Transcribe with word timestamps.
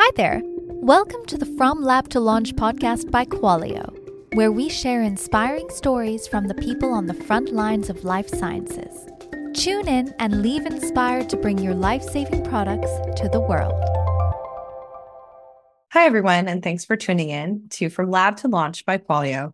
Hi 0.00 0.10
there. 0.14 0.40
Welcome 0.44 1.26
to 1.26 1.36
the 1.36 1.44
From 1.58 1.82
Lab 1.82 2.08
to 2.10 2.20
Launch 2.20 2.54
podcast 2.54 3.10
by 3.10 3.24
Qualio, 3.24 3.92
where 4.34 4.52
we 4.52 4.68
share 4.68 5.02
inspiring 5.02 5.68
stories 5.70 6.28
from 6.28 6.46
the 6.46 6.54
people 6.54 6.92
on 6.92 7.06
the 7.06 7.14
front 7.14 7.52
lines 7.52 7.90
of 7.90 8.04
life 8.04 8.28
sciences. 8.28 9.08
Tune 9.54 9.88
in 9.88 10.14
and 10.20 10.40
leave 10.40 10.66
inspired 10.66 11.28
to 11.30 11.36
bring 11.36 11.58
your 11.58 11.74
life 11.74 12.04
saving 12.04 12.44
products 12.44 12.92
to 13.20 13.28
the 13.28 13.40
world. 13.40 13.74
Hi, 15.90 16.04
everyone, 16.04 16.46
and 16.46 16.62
thanks 16.62 16.84
for 16.84 16.96
tuning 16.96 17.30
in 17.30 17.68
to 17.70 17.90
From 17.90 18.08
Lab 18.08 18.36
to 18.36 18.46
Launch 18.46 18.86
by 18.86 18.98
Qualio. 18.98 19.52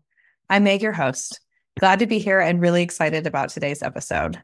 I'm 0.51 0.65
Meg, 0.65 0.83
your 0.83 0.93
host. 0.93 1.41
Glad 1.81 2.01
to 2.01 2.07
be 2.07 2.19
here 2.19 2.41
and 2.41 2.61
really 2.61 2.83
excited 2.83 3.27
about 3.27 3.49
today's 3.49 3.83
episode. 3.83 4.43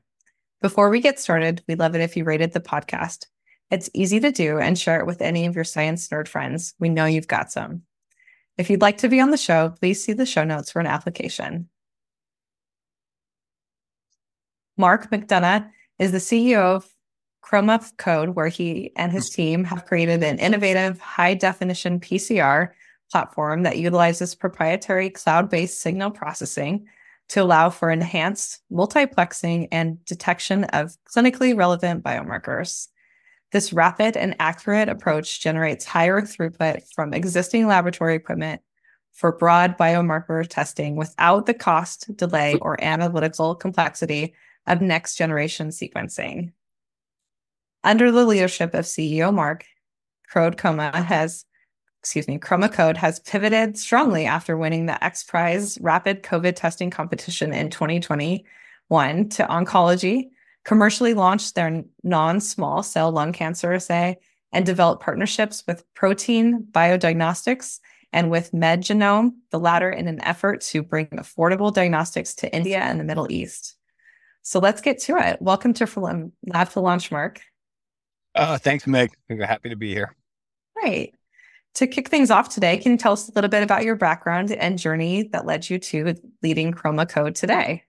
Before 0.63 0.89
we 0.89 1.01
get 1.01 1.21
started, 1.21 1.63
we'd 1.69 1.79
love 1.79 1.95
it 1.95 2.01
if 2.01 2.17
you 2.17 2.25
rated 2.25 2.55
the 2.55 2.61
podcast. 2.61 3.27
It's 3.71 3.91
easy 3.95 4.19
to 4.21 4.33
do 4.33 4.59
and 4.59 4.79
share 4.79 5.01
it 5.01 5.07
with 5.07 5.23
any 5.23 5.47
of 5.47 5.55
your 5.55 5.65
science 5.65 6.09
nerd 6.09 6.27
friends. 6.27 6.75
We 6.79 6.89
know 6.89 7.05
you've 7.05 7.29
got 7.29 7.53
some. 7.53 7.83
If 8.59 8.69
you'd 8.69 8.83
like 8.83 8.99
to 8.99 9.09
be 9.09 9.21
on 9.21 9.31
the 9.31 9.37
show, 9.37 9.75
please 9.81 10.03
see 10.03 10.13
the 10.13 10.27
show 10.27 10.45
notes 10.45 10.73
for 10.73 10.81
an 10.81 10.87
application. 10.87 11.69
Mark 14.77 15.11
McDonough 15.11 15.71
is 15.99 16.13
the 16.13 16.19
CEO 16.19 16.59
of 16.59 16.89
ChromaCode, 17.45 18.35
where 18.35 18.49
he 18.49 18.93
and 18.97 19.13
his 19.13 19.31
team 19.31 19.65
have 19.65 19.87
created 19.87 20.23
an 20.23 20.39
innovative 20.39 21.01
high 21.01 21.35
definition 21.35 22.01
PCR 22.01 22.71
platform 23.11 23.63
that 23.63 23.79
utilizes 23.79 24.35
proprietary 24.35 25.11
cloud 25.11 25.51
based 25.51 25.81
signal 25.81 26.11
processing 26.11 26.87
to 27.29 27.43
allow 27.43 27.71
for 27.71 27.91
enhanced 27.91 28.61
multiplexing 28.73 29.69
and 29.71 30.05
detection 30.05 30.65
of 30.65 30.97
clinically 31.05 31.57
relevant 31.57 32.03
biomarkers. 32.03 32.89
This 33.53 33.73
rapid 33.73 34.17
and 34.17 34.37
accurate 34.39 34.89
approach 34.89 35.41
generates 35.41 35.85
higher 35.85 36.21
throughput 36.21 36.83
from 36.95 37.13
existing 37.13 37.67
laboratory 37.67 38.15
equipment 38.15 38.63
for 39.13 39.33
broad 39.33 39.77
biomarker 39.77 40.47
testing 40.49 40.95
without 40.95 41.47
the 41.47 41.55
cost, 41.55 42.17
delay, 42.17 42.55
or 42.55 42.83
analytical 42.83 43.57
complexity 43.57 44.35
of 44.67 44.81
next 44.81 45.17
generation 45.17 45.69
sequencing. 45.69 46.53
Under 47.83 48.13
the 48.13 48.25
leadership 48.25 48.73
of 48.75 48.85
CEO 48.85 49.35
Mark, 49.35 49.65
Crode 50.29 50.57
Coma 50.57 51.03
has, 51.03 51.45
excuse 52.01 52.29
me, 52.29 52.39
ChromaCode 52.39 52.99
has 52.99 53.19
pivoted 53.19 53.77
strongly 53.77 54.27
after 54.27 54.57
winning 54.57 54.87
the 54.87 55.03
X 55.03 55.25
Prize 55.25 55.77
rapid 55.81 56.23
COVID 56.23 56.55
testing 56.55 56.91
competition 56.91 57.53
in 57.53 57.69
2021 57.69 59.29
to 59.31 59.45
oncology, 59.45 60.31
commercially 60.65 61.15
launched 61.15 61.55
their 61.55 61.83
non-small 62.03 62.83
cell 62.83 63.11
lung 63.11 63.33
cancer 63.33 63.73
assay, 63.73 64.19
and 64.53 64.67
developed 64.67 65.03
partnerships 65.03 65.65
with 65.67 65.85
Protean 65.95 66.67
BioDiagnostics 66.73 67.79
and 68.13 68.31
with 68.31 68.51
MedGenome, 68.53 69.33
the 69.51 69.61
latter 69.61 69.91
in 69.91 70.09
an 70.09 70.21
effort 70.25 70.61
to 70.63 70.83
bring 70.83 71.07
affordable 71.07 71.73
diagnostics 71.73 72.35
to 72.37 72.53
India 72.55 72.79
and 72.79 72.99
the 72.99 73.05
Middle 73.05 73.31
East. 73.31 73.77
So 74.43 74.59
let's 74.59 74.81
get 74.81 74.99
to 75.03 75.17
it. 75.19 75.41
Welcome 75.41 75.73
to 75.75 76.31
Lab 76.47 76.71
to 76.71 76.81
Launch, 76.81 77.13
Mark. 77.13 77.41
Uh, 78.35 78.59
thanks, 78.59 78.87
Meg. 78.87 79.11
I'm 79.29 79.39
happy 79.39 79.69
to 79.69 79.77
be 79.77 79.93
here. 79.93 80.15
Great. 80.77 81.15
To 81.75 81.87
kick 81.87 82.09
things 82.09 82.33
off 82.33 82.49
today, 82.49 82.79
can 82.79 82.93
you 82.93 82.99
tell 82.99 83.13
us 83.13 83.29
a 83.29 83.33
little 83.33 83.51
bit 83.51 83.63
about 83.63 83.85
your 83.85 83.95
background 83.95 84.51
and 84.51 84.79
journey 84.79 85.29
that 85.33 85.47
led 85.47 85.71
you 85.71 85.79
to 85.79 86.17
leading 86.43 86.73
ChromaCode 86.73 87.35
today? 87.35 87.85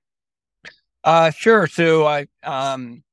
Uh, 1.03 1.31
sure. 1.31 1.67
So 1.67 2.05
I 2.05 2.27
um, 2.43 3.03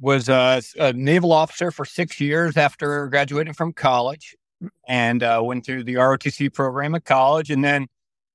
was 0.00 0.28
a, 0.28 0.62
a, 0.78 0.92
naval 0.92 1.32
officer 1.32 1.70
for 1.70 1.84
six 1.84 2.20
years 2.20 2.56
after 2.56 3.06
graduating 3.08 3.54
from 3.54 3.72
college 3.72 4.36
and 4.88 5.22
uh, 5.22 5.40
went 5.44 5.64
through 5.64 5.84
the 5.84 5.94
ROTC 5.94 6.52
program 6.52 6.94
at 6.96 7.04
college. 7.04 7.50
And 7.50 7.64
then 7.64 7.86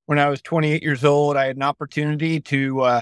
when 0.05 0.17
I 0.17 0.29
was 0.29 0.41
28 0.41 0.81
years 0.81 1.03
old, 1.03 1.35
I 1.35 1.47
had 1.47 1.57
an 1.57 1.63
opportunity 1.63 2.39
to 2.39 2.81
uh, 2.81 3.01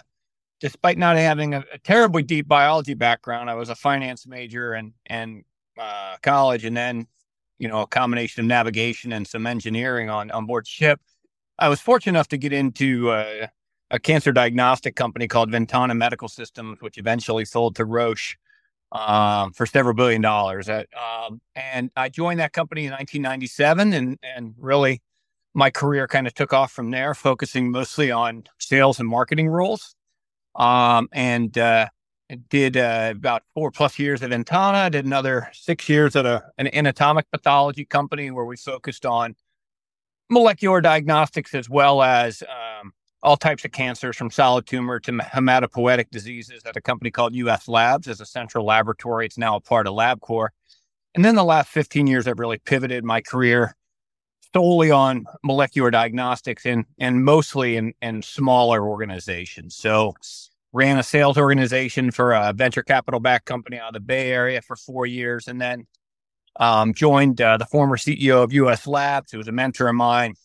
despite 0.62 0.98
not 0.98 1.18
having 1.18 1.56
a, 1.56 1.66
a, 1.74 1.78
terribly 1.80 2.24
deep 2.24 2.48
biology 2.48 2.94
background, 2.94 3.50
I 3.50 3.56
was 3.56 3.70
a 3.70 3.76
finance 3.76 4.26
major 4.26 4.74
and 4.74 4.94
and 5.08 5.44
uh, 5.78 6.16
college, 6.22 6.64
and 6.64 6.78
then 6.78 7.08
you 7.60 7.68
know 7.68 7.82
a 7.82 7.88
combination 7.88 8.42
of 8.42 8.48
navigation 8.48 9.12
and 9.12 9.28
some 9.28 9.46
engineering 9.46 10.10
on 10.10 10.32
on 10.32 10.46
board 10.46 10.68
ship. 10.68 11.02
I 11.60 11.68
was 11.68 11.82
fortunate 11.82 12.14
enough 12.14 12.30
to 12.30 12.38
get 12.38 12.54
into 12.54 13.10
uh, 13.10 13.48
a 13.92 14.00
cancer 14.00 14.32
diagnostic 14.32 14.96
company 14.96 15.28
called 15.28 15.52
Ventana 15.52 15.94
Medical 15.94 16.30
Systems, 16.30 16.82
which 16.82 16.98
eventually 16.98 17.46
sold 17.46 17.76
to 17.76 17.86
Roche 17.86 18.38
um, 18.94 19.52
for 19.54 19.66
several 19.66 19.94
billion 19.94 20.22
dollars. 20.22 20.70
At, 20.70 20.88
um, 20.98 21.42
and 21.56 21.92
I 21.96 22.10
joined 22.10 22.40
that 22.40 22.54
company 22.54 22.86
in 22.86 22.92
1997, 22.92 23.94
and 23.94 24.18
and 24.24 24.56
really 24.58 25.02
my 25.54 25.70
career 25.70 26.08
kind 26.08 26.26
of 26.26 26.34
took 26.34 26.54
off 26.54 26.72
from 26.72 26.92
there, 26.92 27.14
focusing 27.14 27.72
mostly 27.72 28.10
on 28.10 28.46
sales 28.58 29.00
and 29.00 29.08
marketing 29.08 29.50
roles 29.50 29.96
um, 30.56 31.10
and 31.12 31.58
uh, 31.58 31.88
did 32.50 32.78
uh, 32.78 33.10
about 33.12 33.44
four 33.54 33.72
plus 33.72 34.00
years 34.00 34.24
at 34.24 34.30
Ventana. 34.30 34.90
Did 34.90 35.06
another 35.06 35.50
six 35.54 35.90
years 35.90 36.16
at 36.16 36.26
a, 36.26 36.44
an 36.58 36.68
anatomic 36.68 37.30
pathology 37.32 37.86
company 37.86 38.32
where 38.32 38.46
we 38.46 38.56
focused 38.56 39.06
on 39.06 39.36
molecular 40.30 40.80
diagnostics 40.80 41.54
as 41.54 41.70
well 41.70 42.02
as 42.02 42.42
um, 42.44 42.71
all 43.24 43.38
types 43.38 43.66
of 43.66 43.72
cancers 43.72 44.18
from 44.18 44.32
solid 44.32 44.66
tumor 44.66 45.00
to 45.00 45.12
hematopoietic 45.12 46.10
diseases 46.10 46.64
at 46.66 46.76
a 46.76 46.82
company 46.82 47.12
called 47.12 47.36
US 47.36 47.68
Labs 47.68 48.08
as 48.08 48.20
a 48.20 48.26
central 48.26 48.66
laboratory. 48.66 49.26
It's 49.26 49.38
now 49.38 49.56
a 49.56 49.62
part 49.62 49.88
of 49.88 49.94
LabCorp. 49.94 50.50
And 51.14 51.24
then 51.24 51.36
the 51.36 51.44
last 51.44 51.70
15 51.70 52.08
years, 52.08 52.28
I've 52.28 52.40
really 52.40 52.58
pivoted 52.60 53.04
my 53.04 53.22
career 53.22 53.76
solely 54.54 54.92
on 54.92 55.26
molecular 55.44 55.92
diagnostics 55.92 56.66
and 56.66 56.86
and 57.00 57.24
mostly 57.24 57.78
in 57.78 57.94
in 58.02 58.22
smaller 58.22 58.88
organizations. 58.88 59.76
So 59.76 60.14
ran 60.74 60.98
a 60.98 61.04
sales 61.04 61.38
organization 61.38 62.12
for 62.12 62.34
a 62.34 62.54
venture 62.54 62.84
capital 62.84 63.20
backed 63.20 63.46
company 63.46 63.78
out 63.78 63.90
of 63.90 63.94
the 63.94 64.00
Bay 64.00 64.32
Area 64.32 64.62
for 64.62 64.76
four 64.76 65.06
years, 65.06 65.48
and 65.48 65.60
then 65.60 65.86
um, 66.58 66.94
joined 66.94 67.42
uh, 67.42 67.58
the 67.58 67.66
former 67.66 67.98
CEO 67.98 68.44
of 68.44 68.54
US 68.54 68.88
Labs, 68.88 69.32
who 69.32 69.38
was 69.38 69.48
a 69.48 69.52
mentor 69.52 69.88
of 69.88 69.96
mine, 69.96 70.36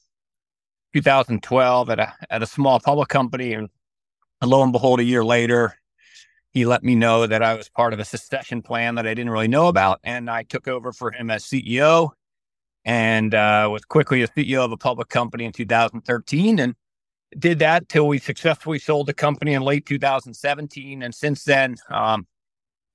2012 0.96 1.90
at 1.90 1.98
a 2.00 2.14
at 2.30 2.42
a 2.42 2.46
small 2.46 2.80
public 2.80 3.08
company, 3.08 3.52
and 3.52 3.68
lo 4.42 4.62
and 4.62 4.72
behold, 4.72 5.00
a 5.00 5.04
year 5.04 5.24
later. 5.24 5.76
He 6.52 6.64
let 6.64 6.82
me 6.82 6.94
know 6.94 7.26
that 7.26 7.42
I 7.42 7.52
was 7.54 7.68
part 7.68 7.92
of 7.92 8.00
a 8.00 8.04
succession 8.04 8.62
plan 8.62 8.94
that 8.94 9.06
I 9.06 9.12
didn't 9.12 9.30
really 9.30 9.46
know 9.46 9.68
about. 9.68 10.00
And 10.02 10.30
I 10.30 10.42
took 10.42 10.66
over 10.66 10.90
for 10.90 11.10
him 11.10 11.30
as 11.30 11.44
CEO 11.44 12.12
and 12.82 13.34
uh, 13.34 13.68
was 13.70 13.84
quickly 13.84 14.22
a 14.22 14.28
CEO 14.28 14.64
of 14.64 14.72
a 14.72 14.78
public 14.78 15.10
company 15.10 15.44
in 15.44 15.52
2013 15.52 16.58
and 16.58 16.74
did 17.38 17.58
that 17.58 17.90
till 17.90 18.08
we 18.08 18.18
successfully 18.18 18.78
sold 18.78 19.06
the 19.06 19.12
company 19.12 19.52
in 19.52 19.60
late 19.60 19.84
2017. 19.84 21.02
And 21.02 21.14
since 21.14 21.44
then, 21.44 21.76
um, 21.90 22.26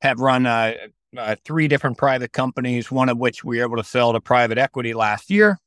have 0.02 0.20
run 0.20 0.48
uh, 0.48 0.74
uh, 1.16 1.36
three 1.46 1.68
different 1.68 2.00
private 2.00 2.34
companies, 2.34 2.90
one 2.90 3.10
of 3.10 3.20
which 3.20 3.44
we 3.44 3.60
were 3.60 3.64
able 3.64 3.78
to 3.78 3.84
sell 3.84 4.12
to 4.12 4.20
private 4.20 4.58
equity 4.58 4.96
last 4.96 5.30
year. 5.30 5.60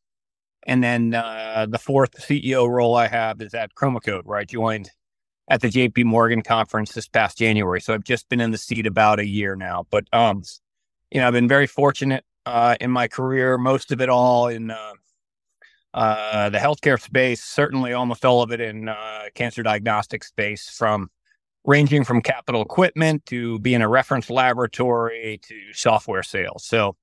And 0.66 0.82
then 0.82 1.14
uh, 1.14 1.66
the 1.68 1.78
fourth 1.78 2.12
CEO 2.12 2.68
role 2.68 2.94
I 2.94 3.06
have 3.08 3.40
is 3.40 3.54
at 3.54 3.74
ChromaCode, 3.74 4.24
where 4.24 4.38
I 4.38 4.44
joined 4.44 4.90
at 5.48 5.60
the 5.60 5.68
JP 5.68 6.04
Morgan 6.04 6.42
conference 6.42 6.92
this 6.92 7.06
past 7.06 7.38
January. 7.38 7.80
So 7.80 7.92
I've 7.92 8.04
just 8.04 8.28
been 8.28 8.40
in 8.40 8.50
the 8.50 8.58
seat 8.58 8.86
about 8.86 9.18
a 9.18 9.26
year 9.26 9.56
now. 9.56 9.86
But 9.90 10.04
um, 10.12 10.42
you 11.10 11.20
know, 11.20 11.26
I've 11.26 11.34
been 11.34 11.48
very 11.48 11.66
fortunate 11.66 12.24
uh, 12.46 12.76
in 12.80 12.90
my 12.90 13.08
career, 13.08 13.58
most 13.58 13.92
of 13.92 14.00
it 14.00 14.08
all 14.08 14.48
in 14.48 14.70
uh, 14.70 14.92
uh, 15.92 16.50
the 16.50 16.58
healthcare 16.58 17.00
space, 17.00 17.42
certainly 17.42 17.92
almost 17.92 18.24
all 18.24 18.42
of 18.42 18.52
it 18.52 18.60
in 18.60 18.88
uh, 18.88 19.24
cancer 19.34 19.62
diagnostic 19.62 20.24
space, 20.24 20.68
from 20.68 21.10
ranging 21.64 22.04
from 22.04 22.20
capital 22.20 22.60
equipment 22.60 23.24
to 23.26 23.58
being 23.60 23.80
a 23.80 23.88
reference 23.88 24.28
laboratory 24.28 25.40
to 25.42 25.54
software 25.72 26.22
sales. 26.22 26.64
So 26.64 26.96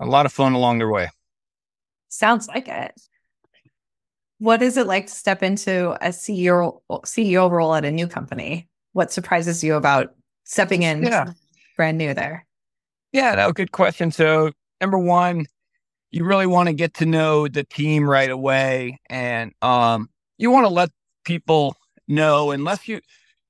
a 0.00 0.06
lot 0.06 0.24
of 0.24 0.32
fun 0.32 0.54
along 0.54 0.78
the 0.78 0.88
way. 0.88 1.08
Sounds 2.12 2.46
like 2.46 2.68
it. 2.68 2.92
What 4.38 4.60
is 4.60 4.76
it 4.76 4.86
like 4.86 5.06
to 5.06 5.12
step 5.12 5.42
into 5.42 5.92
a 5.92 6.10
CEO 6.10 6.80
CEO 6.90 7.50
role 7.50 7.74
at 7.74 7.86
a 7.86 7.90
new 7.90 8.06
company? 8.06 8.68
What 8.92 9.10
surprises 9.10 9.64
you 9.64 9.76
about 9.76 10.14
stepping 10.44 10.82
in 10.82 11.04
yeah. 11.04 11.32
brand 11.74 11.96
new 11.96 12.12
there? 12.12 12.46
Yeah, 13.12 13.34
no, 13.36 13.50
good 13.52 13.72
question. 13.72 14.10
So 14.10 14.50
number 14.78 14.98
one, 14.98 15.46
you 16.10 16.26
really 16.26 16.46
want 16.46 16.66
to 16.66 16.74
get 16.74 16.92
to 16.94 17.06
know 17.06 17.48
the 17.48 17.64
team 17.64 18.06
right 18.06 18.28
away, 18.28 19.00
and 19.08 19.52
um, 19.62 20.10
you 20.36 20.50
want 20.50 20.66
to 20.66 20.72
let 20.72 20.90
people 21.24 21.76
know 22.08 22.50
unless 22.50 22.86
you 22.86 23.00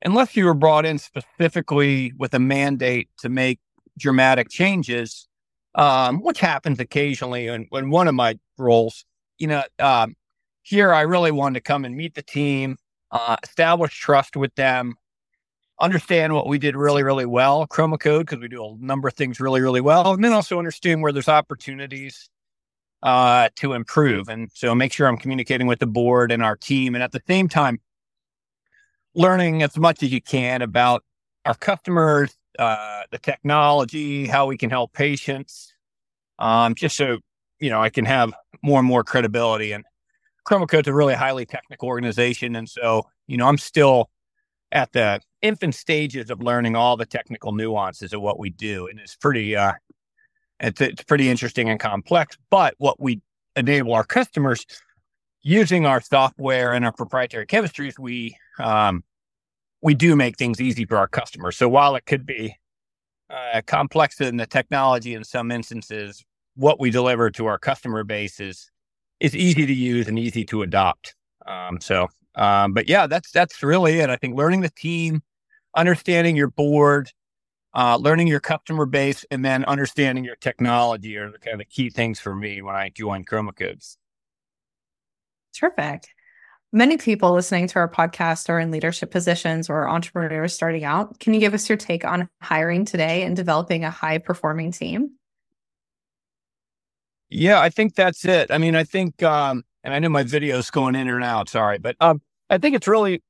unless 0.04 0.36
you 0.36 0.44
were 0.44 0.54
brought 0.54 0.86
in 0.86 0.98
specifically 0.98 2.12
with 2.16 2.32
a 2.32 2.38
mandate 2.38 3.08
to 3.18 3.28
make 3.28 3.58
dramatic 3.98 4.50
changes, 4.50 5.26
um, 5.74 6.22
which 6.22 6.40
happens 6.40 6.78
occasionally 6.80 7.46
in, 7.46 7.66
in 7.72 7.90
one 7.90 8.08
of 8.08 8.14
my 8.14 8.38
roles. 8.58 9.04
You 9.38 9.48
know, 9.48 9.62
um, 9.78 10.14
here 10.62 10.92
I 10.92 11.02
really 11.02 11.30
wanted 11.32 11.54
to 11.54 11.60
come 11.62 11.84
and 11.84 11.96
meet 11.96 12.14
the 12.14 12.22
team, 12.22 12.76
uh, 13.10 13.36
establish 13.42 13.98
trust 13.98 14.36
with 14.36 14.54
them, 14.54 14.94
understand 15.80 16.34
what 16.34 16.46
we 16.46 16.58
did 16.58 16.76
really, 16.76 17.02
really 17.02 17.26
well, 17.26 17.66
ChromaCode, 17.66 18.20
because 18.20 18.38
we 18.38 18.48
do 18.48 18.64
a 18.64 18.76
number 18.78 19.08
of 19.08 19.14
things 19.14 19.40
really, 19.40 19.60
really 19.60 19.80
well, 19.80 20.12
and 20.12 20.22
then 20.22 20.32
also 20.32 20.58
understand 20.58 21.02
where 21.02 21.12
there's 21.12 21.28
opportunities 21.28 22.30
uh, 23.02 23.48
to 23.56 23.72
improve. 23.72 24.28
And 24.28 24.48
so 24.54 24.74
make 24.74 24.92
sure 24.92 25.08
I'm 25.08 25.16
communicating 25.16 25.66
with 25.66 25.80
the 25.80 25.86
board 25.86 26.30
and 26.30 26.42
our 26.42 26.56
team. 26.56 26.94
And 26.94 27.02
at 27.02 27.12
the 27.12 27.22
same 27.26 27.48
time, 27.48 27.80
learning 29.14 29.62
as 29.62 29.76
much 29.76 30.02
as 30.02 30.12
you 30.12 30.20
can 30.20 30.62
about 30.62 31.04
our 31.44 31.54
customers, 31.54 32.36
uh, 32.58 33.02
the 33.10 33.18
technology, 33.18 34.26
how 34.26 34.46
we 34.46 34.56
can 34.56 34.70
help 34.70 34.92
patients, 34.92 35.74
um, 36.38 36.74
just 36.74 36.96
so, 36.96 37.18
you 37.60 37.70
know, 37.70 37.80
I 37.80 37.90
can 37.90 38.04
have 38.04 38.32
more 38.62 38.78
and 38.78 38.88
more 38.88 39.04
credibility. 39.04 39.72
And 39.72 39.84
ChromaCode's 40.46 40.88
a 40.88 40.94
really 40.94 41.14
highly 41.14 41.46
technical 41.46 41.88
organization. 41.88 42.56
And 42.56 42.68
so, 42.68 43.04
you 43.26 43.36
know, 43.36 43.46
I'm 43.46 43.58
still 43.58 44.10
at 44.72 44.92
the 44.92 45.20
infant 45.42 45.74
stages 45.74 46.30
of 46.30 46.42
learning 46.42 46.76
all 46.76 46.96
the 46.96 47.06
technical 47.06 47.52
nuances 47.52 48.12
of 48.12 48.20
what 48.20 48.38
we 48.38 48.50
do. 48.50 48.86
And 48.88 48.98
it's 48.98 49.16
pretty, 49.16 49.54
uh, 49.56 49.72
it's, 50.60 50.80
it's 50.80 51.04
pretty 51.04 51.28
interesting 51.28 51.68
and 51.68 51.78
complex. 51.78 52.36
But 52.50 52.74
what 52.78 53.00
we 53.00 53.20
enable 53.56 53.94
our 53.94 54.04
customers 54.04 54.66
using 55.42 55.86
our 55.86 56.00
software 56.00 56.72
and 56.72 56.84
our 56.84 56.92
proprietary 56.92 57.46
chemistries, 57.46 57.98
we 57.98 58.36
um, 58.58 59.04
we 59.82 59.94
do 59.94 60.16
make 60.16 60.36
things 60.38 60.60
easy 60.60 60.84
for 60.84 60.96
our 60.96 61.08
customers. 61.08 61.56
So 61.56 61.68
while 61.68 61.96
it 61.96 62.06
could 62.06 62.24
be 62.24 62.56
uh, 63.28 63.60
complex 63.66 64.20
in 64.20 64.36
the 64.36 64.46
technology 64.46 65.14
in 65.14 65.24
some 65.24 65.50
instances, 65.50 66.24
what 66.54 66.78
we 66.78 66.90
deliver 66.90 67.30
to 67.30 67.46
our 67.46 67.58
customer 67.58 68.04
base 68.04 68.40
is 68.40 68.70
is 69.20 69.36
easy 69.36 69.66
to 69.66 69.72
use 69.72 70.08
and 70.08 70.18
easy 70.18 70.44
to 70.44 70.62
adopt. 70.62 71.14
Um, 71.46 71.80
so, 71.80 72.08
um, 72.34 72.72
but 72.72 72.88
yeah, 72.88 73.06
that's 73.06 73.30
that's 73.30 73.62
really 73.62 74.00
it. 74.00 74.10
I 74.10 74.16
think 74.16 74.36
learning 74.36 74.60
the 74.60 74.70
team, 74.70 75.22
understanding 75.76 76.36
your 76.36 76.48
board, 76.50 77.10
uh, 77.74 77.96
learning 77.96 78.26
your 78.26 78.40
customer 78.40 78.86
base, 78.86 79.24
and 79.30 79.44
then 79.44 79.64
understanding 79.64 80.24
your 80.24 80.36
technology 80.36 81.16
are 81.16 81.30
the 81.30 81.38
kind 81.38 81.54
of 81.54 81.58
the 81.58 81.64
key 81.64 81.90
things 81.90 82.20
for 82.20 82.34
me 82.34 82.62
when 82.62 82.74
I 82.74 82.90
joined 82.90 83.28
ChromaCodes. 83.28 83.96
Terrific. 85.54 86.04
Many 86.74 86.96
people 86.96 87.32
listening 87.32 87.66
to 87.66 87.78
our 87.80 87.88
podcast 87.88 88.48
are 88.48 88.58
in 88.58 88.70
leadership 88.70 89.10
positions 89.10 89.68
or 89.68 89.90
entrepreneurs 89.90 90.54
starting 90.54 90.84
out. 90.84 91.18
Can 91.20 91.34
you 91.34 91.40
give 91.40 91.52
us 91.52 91.68
your 91.68 91.76
take 91.76 92.02
on 92.02 92.30
hiring 92.40 92.86
today 92.86 93.24
and 93.24 93.36
developing 93.36 93.84
a 93.84 93.90
high 93.90 94.16
performing 94.16 94.72
team? 94.72 95.10
Yeah, 97.28 97.60
I 97.60 97.68
think 97.68 97.94
that's 97.94 98.24
it. 98.24 98.50
I 98.50 98.56
mean, 98.56 98.74
I 98.74 98.84
think, 98.84 99.22
um, 99.22 99.64
and 99.84 99.92
I 99.92 99.98
know 99.98 100.08
my 100.08 100.22
video's 100.22 100.70
going 100.70 100.94
in 100.94 101.08
and 101.08 101.22
out, 101.22 101.50
sorry, 101.50 101.78
but 101.78 101.94
um, 102.00 102.22
I 102.48 102.56
think 102.56 102.74
it's 102.74 102.88
really 102.88 103.22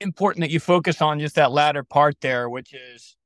important 0.00 0.42
that 0.42 0.50
you 0.50 0.58
focus 0.58 1.00
on 1.00 1.20
just 1.20 1.36
that 1.36 1.52
latter 1.52 1.84
part 1.84 2.16
there, 2.22 2.50
which 2.50 2.74
is 2.74 3.16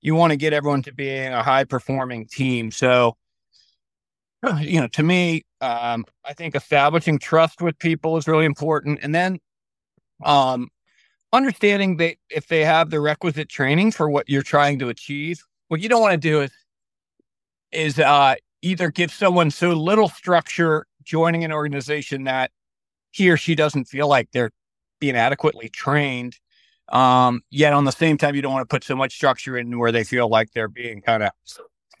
you 0.00 0.14
want 0.14 0.30
to 0.30 0.36
get 0.36 0.54
everyone 0.54 0.82
to 0.84 0.94
being 0.94 1.32
a 1.32 1.42
high 1.42 1.64
performing 1.64 2.26
team. 2.26 2.70
So, 2.70 3.16
you 4.60 4.80
know, 4.80 4.88
to 4.88 5.02
me, 5.02 5.44
um, 5.60 6.04
I 6.24 6.32
think 6.32 6.56
establishing 6.56 7.18
trust 7.18 7.62
with 7.62 7.78
people 7.78 8.16
is 8.16 8.26
really 8.26 8.44
important. 8.44 8.98
And 9.02 9.14
then 9.14 9.38
um, 10.24 10.68
understanding 11.32 11.96
that 11.98 12.16
if 12.30 12.48
they 12.48 12.64
have 12.64 12.90
the 12.90 13.00
requisite 13.00 13.48
training 13.48 13.92
for 13.92 14.10
what 14.10 14.28
you're 14.28 14.42
trying 14.42 14.78
to 14.80 14.88
achieve, 14.88 15.42
what 15.68 15.80
you 15.80 15.88
don't 15.88 16.02
want 16.02 16.12
to 16.12 16.18
do 16.18 16.40
is, 16.40 16.50
is 17.70 17.98
uh, 17.98 18.34
either 18.62 18.90
give 18.90 19.12
someone 19.12 19.50
so 19.50 19.70
little 19.70 20.08
structure 20.08 20.86
joining 21.04 21.44
an 21.44 21.52
organization 21.52 22.24
that 22.24 22.50
he 23.10 23.30
or 23.30 23.36
she 23.36 23.54
doesn't 23.54 23.84
feel 23.84 24.08
like 24.08 24.30
they're 24.32 24.50
being 25.00 25.16
adequately 25.16 25.68
trained. 25.68 26.38
Um, 26.88 27.42
yet 27.50 27.72
on 27.72 27.84
the 27.84 27.92
same 27.92 28.18
time, 28.18 28.34
you 28.34 28.42
don't 28.42 28.52
want 28.52 28.68
to 28.68 28.72
put 28.72 28.84
so 28.84 28.96
much 28.96 29.14
structure 29.14 29.56
in 29.56 29.78
where 29.78 29.92
they 29.92 30.04
feel 30.04 30.28
like 30.28 30.52
they're 30.52 30.68
being 30.68 31.00
kind 31.00 31.22
of 31.22 31.30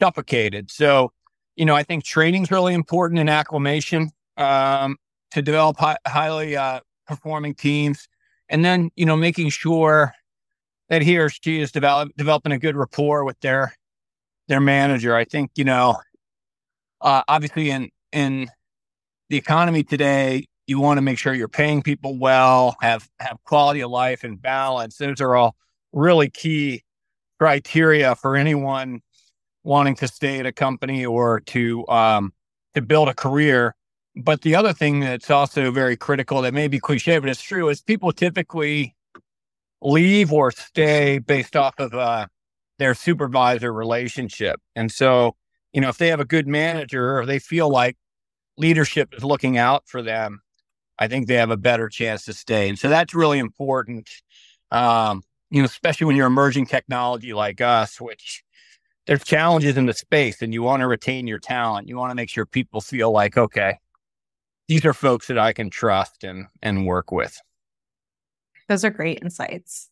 suffocated. 0.00 0.70
So 0.70 1.12
you 1.56 1.64
know, 1.64 1.74
I 1.74 1.82
think 1.82 2.04
training 2.04 2.42
is 2.42 2.50
really 2.50 2.74
important 2.74 3.20
in 3.20 3.28
acclimation 3.28 4.10
um, 4.36 4.96
to 5.32 5.42
develop 5.42 5.78
high, 5.78 5.96
highly 6.06 6.56
uh, 6.56 6.80
performing 7.06 7.54
teams, 7.54 8.08
and 8.48 8.64
then 8.64 8.90
you 8.96 9.06
know 9.06 9.16
making 9.16 9.50
sure 9.50 10.14
that 10.88 11.02
he 11.02 11.18
or 11.18 11.28
she 11.28 11.60
is 11.60 11.72
develop, 11.72 12.10
developing 12.16 12.52
a 12.52 12.58
good 12.58 12.76
rapport 12.76 13.24
with 13.24 13.38
their 13.40 13.74
their 14.48 14.60
manager. 14.60 15.14
I 15.14 15.24
think 15.24 15.50
you 15.56 15.64
know, 15.64 15.96
uh, 17.00 17.22
obviously 17.28 17.70
in 17.70 17.90
in 18.12 18.48
the 19.28 19.36
economy 19.36 19.82
today, 19.82 20.46
you 20.66 20.80
want 20.80 20.98
to 20.98 21.02
make 21.02 21.18
sure 21.18 21.34
you're 21.34 21.48
paying 21.48 21.82
people 21.82 22.16
well, 22.18 22.76
have 22.80 23.08
have 23.20 23.38
quality 23.44 23.80
of 23.80 23.90
life 23.90 24.24
and 24.24 24.40
balance. 24.40 24.96
Those 24.96 25.20
are 25.20 25.34
all 25.36 25.54
really 25.92 26.30
key 26.30 26.84
criteria 27.38 28.14
for 28.14 28.36
anyone 28.36 29.00
wanting 29.64 29.94
to 29.96 30.08
stay 30.08 30.38
at 30.40 30.46
a 30.46 30.52
company 30.52 31.04
or 31.06 31.40
to 31.40 31.86
um, 31.88 32.32
to 32.74 32.82
build 32.82 33.08
a 33.08 33.14
career. 33.14 33.74
But 34.14 34.42
the 34.42 34.54
other 34.54 34.72
thing 34.72 35.00
that's 35.00 35.30
also 35.30 35.70
very 35.70 35.96
critical 35.96 36.42
that 36.42 36.52
may 36.52 36.68
be 36.68 36.78
cliche, 36.78 37.18
but 37.18 37.30
it's 37.30 37.40
true, 37.40 37.68
is 37.68 37.80
people 37.80 38.12
typically 38.12 38.94
leave 39.80 40.32
or 40.32 40.50
stay 40.50 41.18
based 41.18 41.56
off 41.56 41.74
of 41.78 41.94
uh, 41.94 42.26
their 42.78 42.94
supervisor 42.94 43.72
relationship. 43.72 44.60
And 44.76 44.92
so, 44.92 45.36
you 45.72 45.80
know, 45.80 45.88
if 45.88 45.98
they 45.98 46.08
have 46.08 46.20
a 46.20 46.26
good 46.26 46.46
manager 46.46 47.18
or 47.18 47.24
they 47.24 47.38
feel 47.38 47.70
like 47.70 47.96
leadership 48.58 49.14
is 49.14 49.24
looking 49.24 49.56
out 49.56 49.84
for 49.86 50.02
them, 50.02 50.42
I 50.98 51.08
think 51.08 51.26
they 51.26 51.34
have 51.34 51.50
a 51.50 51.56
better 51.56 51.88
chance 51.88 52.26
to 52.26 52.34
stay. 52.34 52.68
And 52.68 52.78
so 52.78 52.88
that's 52.88 53.14
really 53.14 53.38
important. 53.38 54.10
Um, 54.70 55.22
you 55.50 55.60
know, 55.62 55.66
especially 55.66 56.06
when 56.06 56.16
you're 56.16 56.26
emerging 56.26 56.66
technology 56.66 57.32
like 57.32 57.60
us, 57.60 58.00
which 58.00 58.42
there's 59.06 59.24
challenges 59.24 59.76
in 59.76 59.86
the 59.86 59.92
space 59.92 60.42
and 60.42 60.52
you 60.52 60.62
want 60.62 60.80
to 60.80 60.86
retain 60.86 61.26
your 61.26 61.38
talent. 61.38 61.88
You 61.88 61.96
want 61.96 62.10
to 62.10 62.14
make 62.14 62.28
sure 62.28 62.46
people 62.46 62.80
feel 62.80 63.10
like, 63.10 63.36
okay, 63.36 63.78
these 64.68 64.84
are 64.84 64.94
folks 64.94 65.26
that 65.26 65.38
I 65.38 65.52
can 65.52 65.70
trust 65.70 66.24
and 66.24 66.46
and 66.62 66.86
work 66.86 67.10
with. 67.10 67.40
Those 68.68 68.84
are 68.84 68.90
great 68.90 69.18
insights. 69.22 69.88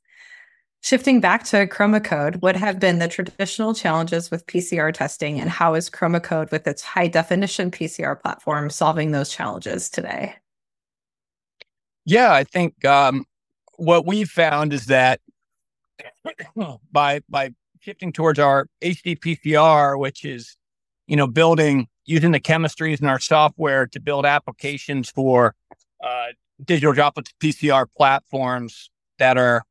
Shifting 0.83 1.21
back 1.21 1.45
to 1.45 1.67
ChromaCode, 1.67 2.41
what 2.41 2.57
have 2.57 2.81
been 2.81 3.01
the 3.01 3.09
traditional 3.09 3.75
challenges 3.75 4.31
with 4.31 4.47
PCR 4.47 4.95
testing 4.95 5.39
and 5.39 5.51
how 5.51 5.75
is 5.75 5.91
ChromaCode 5.91 6.51
with 6.51 6.67
its 6.67 6.81
high 6.81 7.09
definition 7.09 7.71
PCR 7.71 8.19
platform 8.19 8.71
solving 8.71 9.11
those 9.11 9.29
challenges 9.29 9.91
today? 9.91 10.37
Yeah, 12.06 12.33
I 12.33 12.45
think 12.45 12.83
um, 12.87 13.27
what 13.77 14.06
we've 14.06 14.31
found 14.31 14.73
is 14.73 14.87
that 14.87 15.21
by 16.93 17.21
by 17.29 17.51
shifting 17.81 18.12
towards 18.12 18.38
our 18.38 18.67
HDPCR, 18.82 19.99
which 19.99 20.25
is, 20.25 20.56
you 21.06 21.17
know, 21.17 21.27
building 21.27 21.88
using 22.05 22.31
the 22.31 22.41
chemistries 22.41 23.01
in 23.01 23.06
our 23.06 23.19
software 23.19 23.87
to 23.87 24.01
build 24.01 24.27
applications 24.27 25.10
for 25.10 25.55
uh, 26.03 26.27
digital 26.65 26.93
droplet 26.93 27.32
PCR 27.43 27.87
platforms 27.96 28.91
that 29.19 29.37
are, 29.37 29.63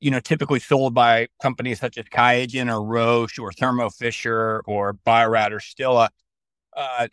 you 0.00 0.10
know, 0.10 0.20
typically 0.20 0.60
sold 0.60 0.94
by 0.94 1.26
companies 1.42 1.80
such 1.80 1.98
as 1.98 2.04
QIAGEN 2.06 2.72
or 2.72 2.84
Roche 2.84 3.38
or 3.38 3.52
Thermo 3.52 3.90
Fisher 3.90 4.62
or 4.66 4.92
Bio-Rad 4.92 5.52
or 5.52 5.58
Stilla. 5.58 6.08
Uh, 6.76 7.08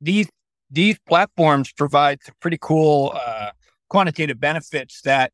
these 0.00 0.28
these 0.70 0.98
platforms 1.08 1.72
provide 1.72 2.22
some 2.22 2.34
pretty 2.40 2.58
cool 2.60 3.12
uh, 3.14 3.50
quantitative 3.88 4.38
benefits 4.38 5.02
that 5.02 5.32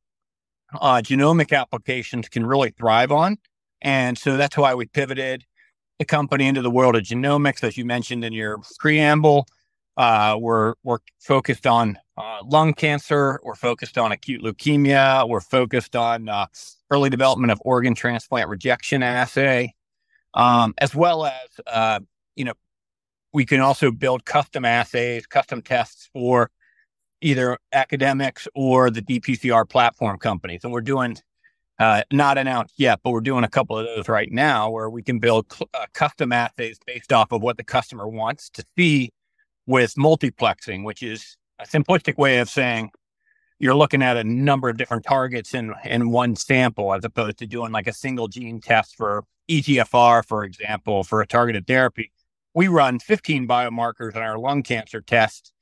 uh, 0.80 1.02
genomic 1.04 1.56
applications 1.56 2.28
can 2.28 2.46
really 2.46 2.70
thrive 2.70 3.12
on. 3.12 3.36
And 3.86 4.18
so 4.18 4.36
that's 4.36 4.56
why 4.56 4.74
we 4.74 4.86
pivoted 4.86 5.44
the 6.00 6.04
company 6.04 6.48
into 6.48 6.60
the 6.60 6.72
world 6.72 6.96
of 6.96 7.04
genomics, 7.04 7.62
as 7.62 7.76
you 7.76 7.84
mentioned 7.84 8.24
in 8.24 8.32
your 8.32 8.58
preamble. 8.80 9.46
Uh, 9.96 10.36
we're 10.40 10.74
we're 10.82 10.98
focused 11.20 11.68
on 11.68 11.96
uh, 12.18 12.40
lung 12.44 12.74
cancer. 12.74 13.38
We're 13.44 13.54
focused 13.54 13.96
on 13.96 14.10
acute 14.10 14.42
leukemia. 14.42 15.28
We're 15.28 15.40
focused 15.40 15.94
on 15.94 16.28
uh, 16.28 16.46
early 16.90 17.10
development 17.10 17.52
of 17.52 17.62
organ 17.64 17.94
transplant 17.94 18.48
rejection 18.48 19.04
assay, 19.04 19.72
um, 20.34 20.74
as 20.78 20.92
well 20.92 21.24
as 21.24 21.48
uh, 21.68 22.00
you 22.34 22.44
know 22.44 22.54
we 23.32 23.46
can 23.46 23.60
also 23.60 23.92
build 23.92 24.24
custom 24.24 24.64
assays, 24.64 25.28
custom 25.28 25.62
tests 25.62 26.10
for 26.12 26.50
either 27.20 27.56
academics 27.72 28.48
or 28.52 28.90
the 28.90 29.00
dPCR 29.00 29.68
platform 29.68 30.18
companies, 30.18 30.64
and 30.64 30.72
we're 30.72 30.80
doing 30.80 31.16
uh, 31.78 32.02
not 32.10 32.38
announced 32.38 32.74
yet, 32.78 33.00
but 33.02 33.10
we're 33.10 33.20
doing 33.20 33.44
a 33.44 33.48
couple 33.48 33.78
of 33.78 33.86
those 33.86 34.08
right 34.08 34.32
now 34.32 34.70
where 34.70 34.88
we 34.88 35.02
can 35.02 35.18
build 35.18 35.52
cl- 35.52 35.68
uh, 35.74 35.86
custom 35.92 36.32
assays 36.32 36.78
based 36.86 37.12
off 37.12 37.32
of 37.32 37.42
what 37.42 37.56
the 37.56 37.64
customer 37.64 38.08
wants 38.08 38.48
to 38.50 38.64
see 38.76 39.10
with 39.66 39.94
multiplexing, 39.94 40.84
which 40.84 41.02
is 41.02 41.36
a 41.58 41.66
simplistic 41.66 42.16
way 42.16 42.38
of 42.38 42.48
saying 42.48 42.90
you're 43.58 43.74
looking 43.74 44.02
at 44.02 44.16
a 44.16 44.24
number 44.24 44.68
of 44.68 44.76
different 44.76 45.04
targets 45.04 45.54
in, 45.54 45.74
in 45.84 46.10
one 46.10 46.36
sample 46.36 46.94
as 46.94 47.04
opposed 47.04 47.38
to 47.38 47.46
doing 47.46 47.72
like 47.72 47.86
a 47.86 47.92
single 47.92 48.28
gene 48.28 48.60
test 48.60 48.96
for 48.96 49.24
EGFR, 49.50 50.24
for 50.24 50.44
example, 50.44 51.04
for 51.04 51.20
a 51.20 51.26
targeted 51.26 51.66
therapy. 51.66 52.12
We 52.54 52.68
run 52.68 52.98
15 52.98 53.46
biomarkers 53.46 54.14
in 54.14 54.22
our 54.22 54.38
lung 54.38 54.62
cancer 54.62 55.00
test 55.00 55.52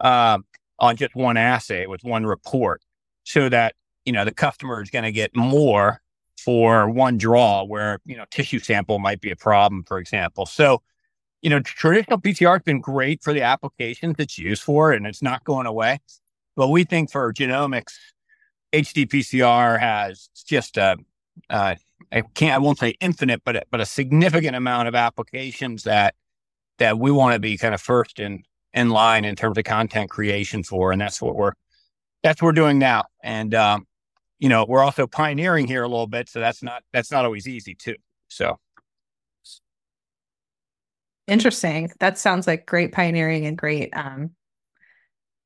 uh, 0.00 0.38
on 0.78 0.96
just 0.96 1.14
one 1.14 1.36
assay 1.36 1.86
with 1.86 2.04
one 2.04 2.26
report 2.26 2.82
so 3.24 3.48
that 3.48 3.74
you 4.04 4.12
know, 4.12 4.24
the 4.24 4.34
customer 4.34 4.82
is 4.82 4.90
going 4.90 5.04
to 5.04 5.12
get 5.12 5.34
more 5.36 6.00
for 6.38 6.90
one 6.90 7.18
draw 7.18 7.62
where, 7.64 8.00
you 8.04 8.16
know, 8.16 8.24
tissue 8.30 8.58
sample 8.58 8.98
might 8.98 9.20
be 9.20 9.30
a 9.30 9.36
problem, 9.36 9.84
for 9.84 9.98
example. 9.98 10.46
So 10.46 10.82
you 11.42 11.50
know, 11.50 11.60
traditional 11.60 12.20
PCR 12.20 12.54
has 12.54 12.62
been 12.62 12.80
great 12.80 13.22
for 13.22 13.32
the 13.32 13.42
applications 13.42 14.14
it's 14.18 14.38
used 14.38 14.62
for, 14.62 14.92
and 14.92 15.06
it's 15.06 15.22
not 15.22 15.44
going 15.44 15.66
away. 15.66 16.00
But 16.56 16.68
we 16.68 16.84
think 16.84 17.10
for 17.10 17.32
genomics, 17.32 17.94
HD 18.72 19.06
PCR 19.06 19.78
has 19.78 20.30
just 20.46 20.76
a, 20.76 20.96
uh, 21.50 21.74
I 22.12 22.20
can't, 22.34 22.54
I 22.54 22.58
won't 22.58 22.78
say 22.78 22.94
infinite, 23.00 23.42
but 23.44 23.66
but 23.70 23.80
a 23.80 23.86
significant 23.86 24.54
amount 24.54 24.88
of 24.88 24.94
applications 24.94 25.82
that 25.82 26.14
that 26.78 26.98
we 26.98 27.10
want 27.10 27.34
to 27.34 27.40
be 27.40 27.58
kind 27.58 27.74
of 27.74 27.80
first 27.80 28.20
in 28.20 28.44
in 28.72 28.90
line 28.90 29.24
in 29.24 29.34
terms 29.34 29.58
of 29.58 29.64
content 29.64 30.10
creation 30.10 30.62
for, 30.62 30.92
and 30.92 31.00
that's 31.00 31.20
what 31.20 31.34
we're 31.34 31.52
that's 32.22 32.40
what 32.40 32.48
we're 32.48 32.52
doing 32.52 32.78
now. 32.78 33.04
And 33.22 33.54
um, 33.54 33.86
you 34.42 34.48
know, 34.48 34.66
we're 34.68 34.82
also 34.82 35.06
pioneering 35.06 35.68
here 35.68 35.84
a 35.84 35.88
little 35.88 36.08
bit, 36.08 36.28
so 36.28 36.40
that's 36.40 36.64
not 36.64 36.82
that's 36.92 37.12
not 37.12 37.24
always 37.24 37.46
easy 37.46 37.76
too. 37.76 37.94
So 38.26 38.58
interesting. 41.28 41.92
That 42.00 42.18
sounds 42.18 42.48
like 42.48 42.66
great 42.66 42.90
pioneering 42.90 43.46
and 43.46 43.56
great 43.56 43.96
um, 43.96 44.32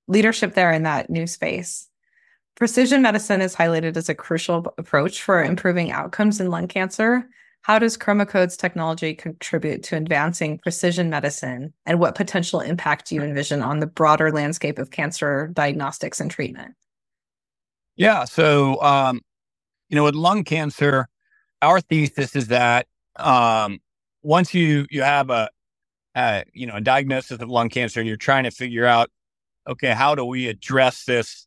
leadership 0.08 0.54
there 0.54 0.72
in 0.72 0.84
that 0.84 1.10
new 1.10 1.26
space. 1.26 1.90
Precision 2.54 3.02
medicine 3.02 3.42
is 3.42 3.54
highlighted 3.54 3.98
as 3.98 4.08
a 4.08 4.14
crucial 4.14 4.72
approach 4.78 5.20
for 5.20 5.42
improving 5.42 5.92
outcomes 5.92 6.40
in 6.40 6.48
lung 6.48 6.66
cancer. 6.66 7.28
How 7.60 7.78
does 7.78 7.98
Chromacode's 7.98 8.56
technology 8.56 9.12
contribute 9.12 9.82
to 9.82 9.96
advancing 9.96 10.58
precision 10.58 11.10
medicine, 11.10 11.74
and 11.84 12.00
what 12.00 12.14
potential 12.14 12.60
impact 12.60 13.10
do 13.10 13.16
you 13.16 13.22
envision 13.22 13.60
on 13.60 13.80
the 13.80 13.86
broader 13.86 14.32
landscape 14.32 14.78
of 14.78 14.90
cancer 14.90 15.50
diagnostics 15.52 16.18
and 16.18 16.30
treatment? 16.30 16.76
Yeah, 17.96 18.24
so 18.24 18.80
um, 18.82 19.22
you 19.88 19.96
know, 19.96 20.04
with 20.04 20.14
lung 20.14 20.44
cancer, 20.44 21.08
our 21.62 21.80
thesis 21.80 22.36
is 22.36 22.48
that 22.48 22.86
um, 23.16 23.80
once 24.22 24.52
you 24.52 24.86
you 24.90 25.02
have 25.02 25.30
a, 25.30 25.48
a 26.14 26.44
you 26.52 26.66
know 26.66 26.76
a 26.76 26.80
diagnosis 26.80 27.40
of 27.40 27.48
lung 27.48 27.70
cancer 27.70 28.00
and 28.00 28.06
you're 28.08 28.18
trying 28.18 28.44
to 28.44 28.50
figure 28.50 28.84
out, 28.86 29.10
okay, 29.66 29.92
how 29.92 30.14
do 30.14 30.24
we 30.24 30.48
address 30.48 31.04
this 31.04 31.46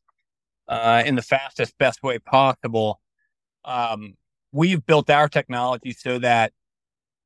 uh, 0.68 1.04
in 1.06 1.16
the 1.16 1.22
fastest, 1.22 1.78
best 1.78 2.02
way 2.02 2.18
possible? 2.18 3.00
Um, 3.66 4.16
we've 4.52 4.84
built 4.86 5.10
our 5.12 5.30
technology 5.30 5.92
so 5.92 6.18
that 6.20 6.54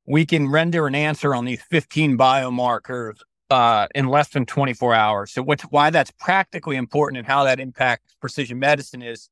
we 0.05 0.25
can 0.25 0.49
render 0.49 0.85
an 0.85 0.95
answer 0.95 1.33
on 1.33 1.45
these 1.45 1.61
15 1.61 2.17
biomarkers 2.17 3.19
uh, 3.53 3.87
in 3.93 4.07
less 4.07 4.29
than 4.29 4.45
24 4.47 4.95
hours. 4.95 5.31
So, 5.31 5.43
what's 5.43 5.63
why 5.63 5.91
that's 5.91 6.11
practically 6.11 6.75
important 6.75 7.19
and 7.19 7.27
how 7.27 7.43
that 7.43 7.59
impacts 7.59 8.15
precision 8.19 8.57
medicine 8.57 9.03
is 9.03 9.29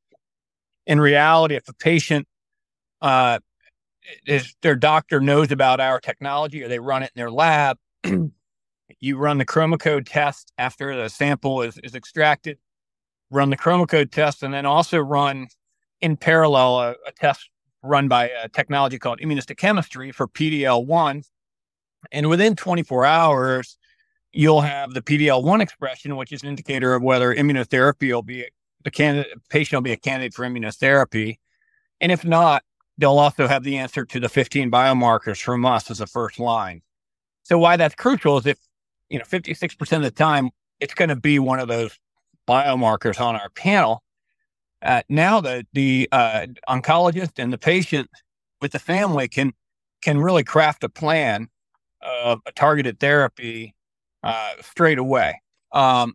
in 0.86 1.00
reality, 1.01 1.56
if 1.56 1.68
a 1.68 1.74
patient 1.74 2.28
uh, 3.01 3.40
is 4.28 4.56
their 4.62 4.75
doctor 4.75 5.20
knows 5.20 5.51
about 5.51 5.80
our 5.80 6.00
technology 6.00 6.63
or 6.63 6.68
they 6.68 6.80
run 6.80 7.01
it 7.01 7.12
in 7.16 7.20
their 7.20 7.32
lab, 7.32 7.78
you 9.00 9.18
run 9.18 9.40
the 9.40 9.46
chromacode 9.46 10.06
test 10.06 10.54
after 10.58 10.96
the 10.96 11.10
sample 11.10 11.63
is, 11.63 11.80
is 11.80 11.96
extracted, 11.96 12.60
run 13.32 13.50
the 13.50 13.58
chromacode 13.58 14.12
test, 14.12 14.44
and 14.44 14.54
then 14.54 14.66
also 14.68 15.00
run 15.00 15.48
in 16.00 16.16
parallel 16.16 16.80
a, 16.80 16.92
a 17.08 17.12
test 17.16 17.50
run 17.84 18.08
by 18.08 18.30
a 18.30 18.48
technology 18.50 19.00
called 19.00 19.20
immunohistochemistry 19.20 20.13
for 20.13 20.28
PDL1. 20.28 21.24
And 22.12 22.30
within 22.30 22.56
24 22.56 23.06
hours, 23.06 23.78
you'll 24.33 24.61
have 24.61 24.93
the 24.93 25.01
PDL1 25.01 25.61
expression, 25.61 26.15
which 26.15 26.31
is 26.31 26.43
an 26.43 26.50
indicator 26.50 26.93
of 26.93 27.03
whether 27.03 27.33
immunotherapy 27.33 28.13
will 28.13 28.21
be 28.21 28.45
the 28.83 28.91
candidate 28.91 29.33
patient 29.50 29.77
will 29.77 29.83
be 29.83 29.91
a 29.91 29.97
candidate 29.97 30.33
for 30.33 30.45
immunotherapy. 30.45 31.38
And 32.00 32.11
if 32.11 32.25
not, 32.25 32.63
they'll 32.97 33.19
also 33.19 33.47
have 33.47 33.63
the 33.63 33.77
answer 33.77 34.05
to 34.05 34.19
the 34.19 34.29
15 34.29 34.71
biomarkers 34.71 35.41
from 35.41 35.65
us 35.65 35.91
as 35.91 36.01
a 36.01 36.07
first 36.07 36.39
line. 36.39 36.81
So 37.43 37.57
why 37.57 37.77
that's 37.77 37.95
crucial 37.95 38.38
is 38.38 38.45
if, 38.45 38.57
you 39.09 39.19
know, 39.19 39.25
56% 39.25 39.97
of 39.97 40.03
the 40.03 40.11
time 40.11 40.50
it's 40.79 40.93
going 40.93 41.09
to 41.09 41.15
be 41.15 41.39
one 41.39 41.59
of 41.59 41.67
those 41.67 41.97
biomarkers 42.47 43.21
on 43.21 43.35
our 43.35 43.50
panel. 43.50 44.03
Uh, 44.81 45.03
now 45.09 45.39
the 45.39 45.65
the 45.73 46.09
uh, 46.11 46.47
oncologist 46.67 47.33
and 47.38 47.53
the 47.53 47.57
patient 47.57 48.09
with 48.61 48.71
the 48.71 48.79
family 48.79 49.27
can 49.27 49.53
can 50.01 50.19
really 50.19 50.43
craft 50.43 50.83
a 50.83 50.89
plan 50.89 51.47
of 52.01 52.41
a 52.47 52.51
targeted 52.51 53.00
therapy 53.00 53.75
uh, 54.24 54.54
straight 54.62 54.98
away. 54.98 55.42
Um, 55.72 56.13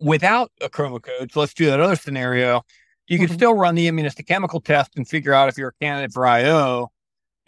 without 0.00 0.50
a 0.60 0.68
chroma 0.68 1.02
code, 1.02 1.32
so 1.32 1.40
let's 1.40 1.54
do 1.54 1.66
that 1.66 1.80
other 1.80 1.96
scenario. 1.96 2.62
You 3.06 3.18
can 3.18 3.26
mm-hmm. 3.26 3.34
still 3.34 3.54
run 3.54 3.74
the 3.74 3.88
immunohistochemical 3.88 4.64
test 4.64 4.92
and 4.96 5.06
figure 5.06 5.34
out 5.34 5.48
if 5.48 5.58
you're 5.58 5.74
a 5.80 5.84
candidate 5.84 6.12
for 6.12 6.26
IO 6.26 6.90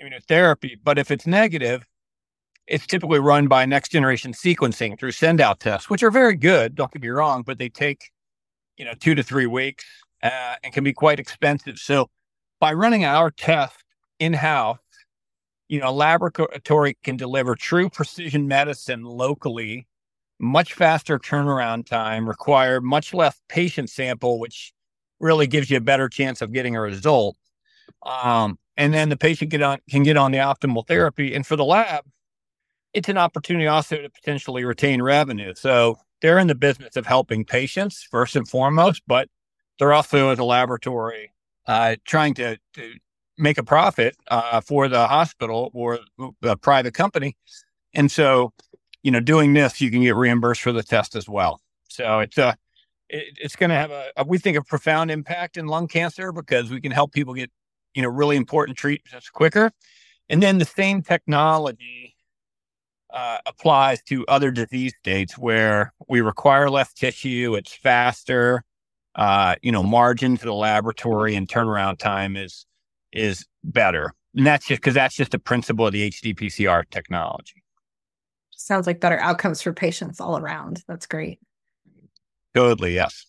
immunotherapy. 0.01 0.77
But 0.83 0.99
if 0.99 1.11
it's 1.11 1.27
negative, 1.27 1.87
it's 2.67 2.87
typically 2.87 3.21
run 3.21 3.49
by 3.49 3.65
next 3.65 3.91
generation 3.91 4.33
sequencing 4.33 4.99
through 4.99 5.13
send 5.13 5.41
out 5.41 5.61
tests, 5.61 5.89
which 5.89 6.03
are 6.03 6.11
very 6.11 6.37
good. 6.37 6.75
Don't 6.75 6.93
get 6.93 7.03
me 7.03 7.09
wrong, 7.09 7.43
but 7.43 7.59
they 7.59 7.69
take 7.69 8.11
you 8.77 8.85
know 8.85 8.93
two 8.99 9.15
to 9.15 9.23
three 9.23 9.47
weeks 9.47 9.85
uh, 10.23 10.57
and 10.63 10.73
can 10.73 10.85
be 10.85 10.93
quite 10.93 11.19
expensive. 11.21 11.79
So 11.79 12.11
by 12.61 12.73
running 12.73 13.05
our 13.05 13.31
test 13.31 13.77
in 14.19 14.33
house, 14.33 14.79
you 15.69 15.81
know, 15.81 15.91
a 15.91 15.93
laboratory 15.93 16.97
can 17.03 17.17
deliver 17.17 17.55
true 17.55 17.91
precision 17.91 18.49
medicine 18.49 19.03
locally, 19.05 19.87
much 20.39 20.75
faster 20.75 21.19
turnaround 21.19 21.87
time, 21.87 22.29
require 22.29 22.81
much 22.81 23.15
less 23.15 23.41
patient 23.49 23.91
sample, 23.91 24.39
which 24.39 24.73
really 25.21 25.47
gives 25.47 25.71
you 25.71 25.77
a 25.77 25.81
better 25.81 26.09
chance 26.09 26.43
of 26.43 26.53
getting 26.53 26.77
a 26.77 26.81
result. 26.81 27.37
Um, 28.05 28.59
and 28.77 28.93
then 28.93 29.09
the 29.09 29.17
patient 29.17 29.51
get 29.51 29.63
on, 29.63 29.79
can 29.89 30.03
get 30.03 30.17
on 30.17 30.33
the 30.33 30.39
optimal 30.39 30.87
therapy. 30.87 31.35
And 31.35 31.47
for 31.47 31.57
the 31.57 31.65
lab, 31.65 32.05
it's 32.93 33.09
an 33.09 33.19
opportunity 33.19 33.67
also 33.67 33.97
to 33.97 34.11
potentially 34.11 34.65
retain 34.65 35.03
revenue. 35.03 35.55
So 35.55 35.99
they're 36.21 36.39
in 36.39 36.47
the 36.47 36.55
business 36.55 36.97
of 36.97 37.07
helping 37.07 37.45
patients 37.45 38.07
first 38.11 38.37
and 38.37 38.49
foremost, 38.49 39.03
but 39.07 39.29
they're 39.79 39.93
also 39.93 40.31
as 40.31 40.39
a 40.39 40.45
laboratory 40.45 41.33
uh, 41.67 41.97
trying 42.07 42.35
to, 42.35 42.59
to 42.75 42.95
make 43.39 43.59
a 43.59 43.63
profit 43.63 44.17
uh, 44.29 44.61
for 44.61 44.89
the 44.89 45.07
hospital 45.07 45.71
or 45.75 45.99
the 46.41 46.57
private 46.57 46.95
company. 46.95 47.37
And 47.95 48.11
so, 48.11 48.53
you 49.07 49.13
know, 49.13 49.21
doing 49.21 49.53
this, 49.53 49.81
you 49.81 49.89
can 49.89 50.03
get 50.03 50.17
reimbursed 50.17 50.61
for 50.61 50.73
the 50.73 50.83
test 50.83 51.15
as 51.15 51.29
well. 51.29 51.61
So 51.89 52.19
it's 52.19 52.37
a, 52.39 52.47
uh, 52.47 52.55
it, 53.09 53.39
it's 53.41 53.55
going 53.55 53.71
to 53.71 53.77
have 53.77 53.93
a, 53.93 54.11
a, 54.17 54.25
we 54.25 54.37
think, 54.37 54.57
a 54.57 54.65
profound 54.65 55.13
impact 55.13 55.57
in 55.57 55.69
lung 55.69 55.87
cancer 55.87 56.33
because 56.33 56.71
we 56.71 56.81
can 56.81 56.91
help 56.91 57.13
people 57.13 57.33
get, 57.33 57.49
you 57.95 58.03
know, 58.03 58.09
really 58.09 58.35
important 58.35 58.77
treatments 58.77 59.31
quicker. 59.31 59.71
And 60.29 60.43
then 60.43 60.59
the 60.59 60.65
same 60.65 61.03
technology 61.03 62.17
uh, 63.15 63.39
applies 63.47 64.03
to 64.09 64.27
other 64.27 64.51
disease 64.51 64.93
states 64.99 65.39
where 65.39 65.93
we 66.09 66.21
require 66.21 66.69
less 66.69 66.93
tissue, 66.93 67.55
it's 67.55 67.73
faster, 67.73 68.65
uh, 69.15 69.55
you 69.63 69.71
know, 69.71 69.85
margin 69.85 70.37
to 70.37 70.45
the 70.45 70.53
laboratory 70.53 71.37
and 71.37 71.47
turnaround 71.47 71.99
time 71.99 72.37
is 72.37 72.67
is 73.13 73.47
better. 73.63 74.15
And 74.35 74.45
that's 74.45 74.67
just 74.67 74.81
because 74.81 74.95
that's 74.95 75.15
just 75.15 75.31
the 75.31 75.39
principle 75.39 75.87
of 75.87 75.93
the 75.93 76.11
HDPCR 76.11 76.91
technology. 76.91 77.63
Sounds 78.57 78.87
like 78.87 79.01
better 79.01 79.19
outcomes 79.19 79.63
for 79.63 79.73
patients 79.73 80.21
all 80.21 80.39
around. 80.39 80.83
That's 80.89 81.07
great. 81.07 81.39
Totally, 82.55 82.95
yes. 82.95 83.27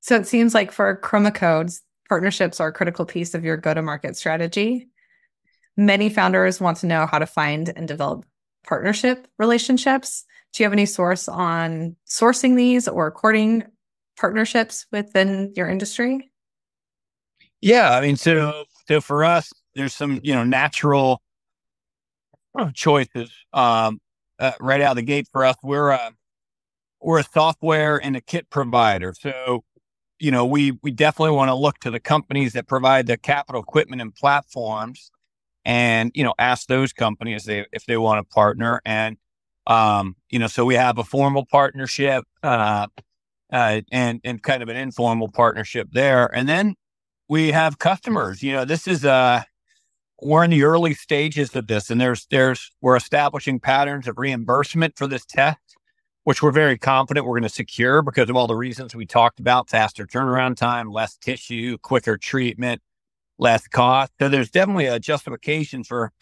So 0.00 0.14
it 0.16 0.26
seems 0.26 0.54
like 0.54 0.72
for 0.72 1.00
Chromacodes, 1.02 1.80
partnerships 2.08 2.60
are 2.60 2.68
a 2.68 2.72
critical 2.72 3.04
piece 3.04 3.34
of 3.34 3.44
your 3.44 3.56
go-to-market 3.56 4.16
strategy. 4.16 4.88
Many 5.76 6.10
founders 6.10 6.60
want 6.60 6.78
to 6.78 6.86
know 6.86 7.06
how 7.06 7.18
to 7.18 7.26
find 7.26 7.72
and 7.74 7.88
develop 7.88 8.24
partnership 8.64 9.26
relationships. 9.38 10.24
Do 10.52 10.62
you 10.62 10.66
have 10.66 10.72
any 10.72 10.86
source 10.86 11.28
on 11.28 11.96
sourcing 12.06 12.56
these 12.56 12.88
or 12.88 13.10
courting 13.10 13.64
partnerships 14.18 14.86
within 14.92 15.52
your 15.56 15.68
industry? 15.68 16.30
Yeah, 17.60 17.90
I 17.90 18.00
mean, 18.00 18.16
so 18.16 18.64
so 18.86 19.00
for 19.00 19.24
us, 19.24 19.52
there's 19.74 19.94
some 19.94 20.20
you 20.22 20.34
know 20.34 20.44
natural 20.44 21.22
choices 22.74 23.30
um, 23.52 24.00
uh, 24.38 24.52
right 24.60 24.80
out 24.80 24.92
of 24.92 24.96
the 24.96 25.02
gate. 25.02 25.28
For 25.32 25.44
us, 25.44 25.56
we're 25.62 25.90
a 25.90 26.12
we're 27.00 27.20
a 27.20 27.24
software 27.24 27.96
and 28.02 28.16
a 28.16 28.20
kit 28.20 28.50
provider, 28.50 29.14
so 29.18 29.64
you 30.18 30.30
know 30.30 30.46
we 30.46 30.72
we 30.82 30.90
definitely 30.90 31.36
want 31.36 31.48
to 31.48 31.54
look 31.54 31.78
to 31.80 31.90
the 31.90 32.00
companies 32.00 32.52
that 32.54 32.66
provide 32.68 33.06
the 33.06 33.16
capital 33.16 33.62
equipment 33.62 34.02
and 34.02 34.14
platforms, 34.14 35.10
and 35.64 36.12
you 36.14 36.24
know 36.24 36.34
ask 36.38 36.68
those 36.68 36.92
companies 36.92 37.42
if 37.42 37.46
they 37.46 37.66
if 37.72 37.86
they 37.86 37.96
want 37.96 38.18
to 38.26 38.34
partner 38.34 38.80
and. 38.84 39.16
Um, 39.66 40.16
you 40.30 40.38
know, 40.38 40.46
so 40.46 40.64
we 40.64 40.76
have 40.76 40.96
a 40.96 41.04
formal 41.04 41.44
partnership. 41.44 42.24
Uh, 42.42 42.86
uh, 43.52 43.80
and 43.92 44.20
and 44.24 44.42
kind 44.42 44.62
of 44.62 44.68
an 44.68 44.76
informal 44.76 45.28
partnership 45.28 45.88
there. 45.92 46.26
And 46.34 46.48
then 46.48 46.74
we 47.28 47.52
have 47.52 47.78
customers. 47.78 48.42
You 48.42 48.52
know, 48.52 48.64
this 48.64 48.86
is 48.86 49.04
uh 49.04 49.42
we're 50.20 50.44
in 50.44 50.50
the 50.50 50.64
early 50.64 50.94
stages 50.94 51.54
of 51.54 51.66
this, 51.66 51.90
and 51.90 52.00
there's 52.00 52.26
there's 52.30 52.70
we're 52.80 52.96
establishing 52.96 53.60
patterns 53.60 54.08
of 54.08 54.18
reimbursement 54.18 54.96
for 54.96 55.06
this 55.06 55.24
test, 55.24 55.76
which 56.24 56.42
we're 56.42 56.50
very 56.50 56.76
confident 56.76 57.26
we're 57.26 57.34
going 57.34 57.42
to 57.42 57.48
secure 57.48 58.02
because 58.02 58.28
of 58.28 58.36
all 58.36 58.46
the 58.46 58.56
reasons 58.56 58.94
we 58.94 59.06
talked 59.06 59.40
about: 59.40 59.70
faster 59.70 60.06
turnaround 60.06 60.56
time, 60.56 60.90
less 60.90 61.16
tissue, 61.16 61.78
quicker 61.78 62.16
treatment, 62.16 62.82
less 63.38 63.68
cost. 63.68 64.12
So 64.18 64.28
there's 64.28 64.50
definitely 64.50 64.86
a 64.86 64.98
justification 64.98 65.84
for 65.84 66.12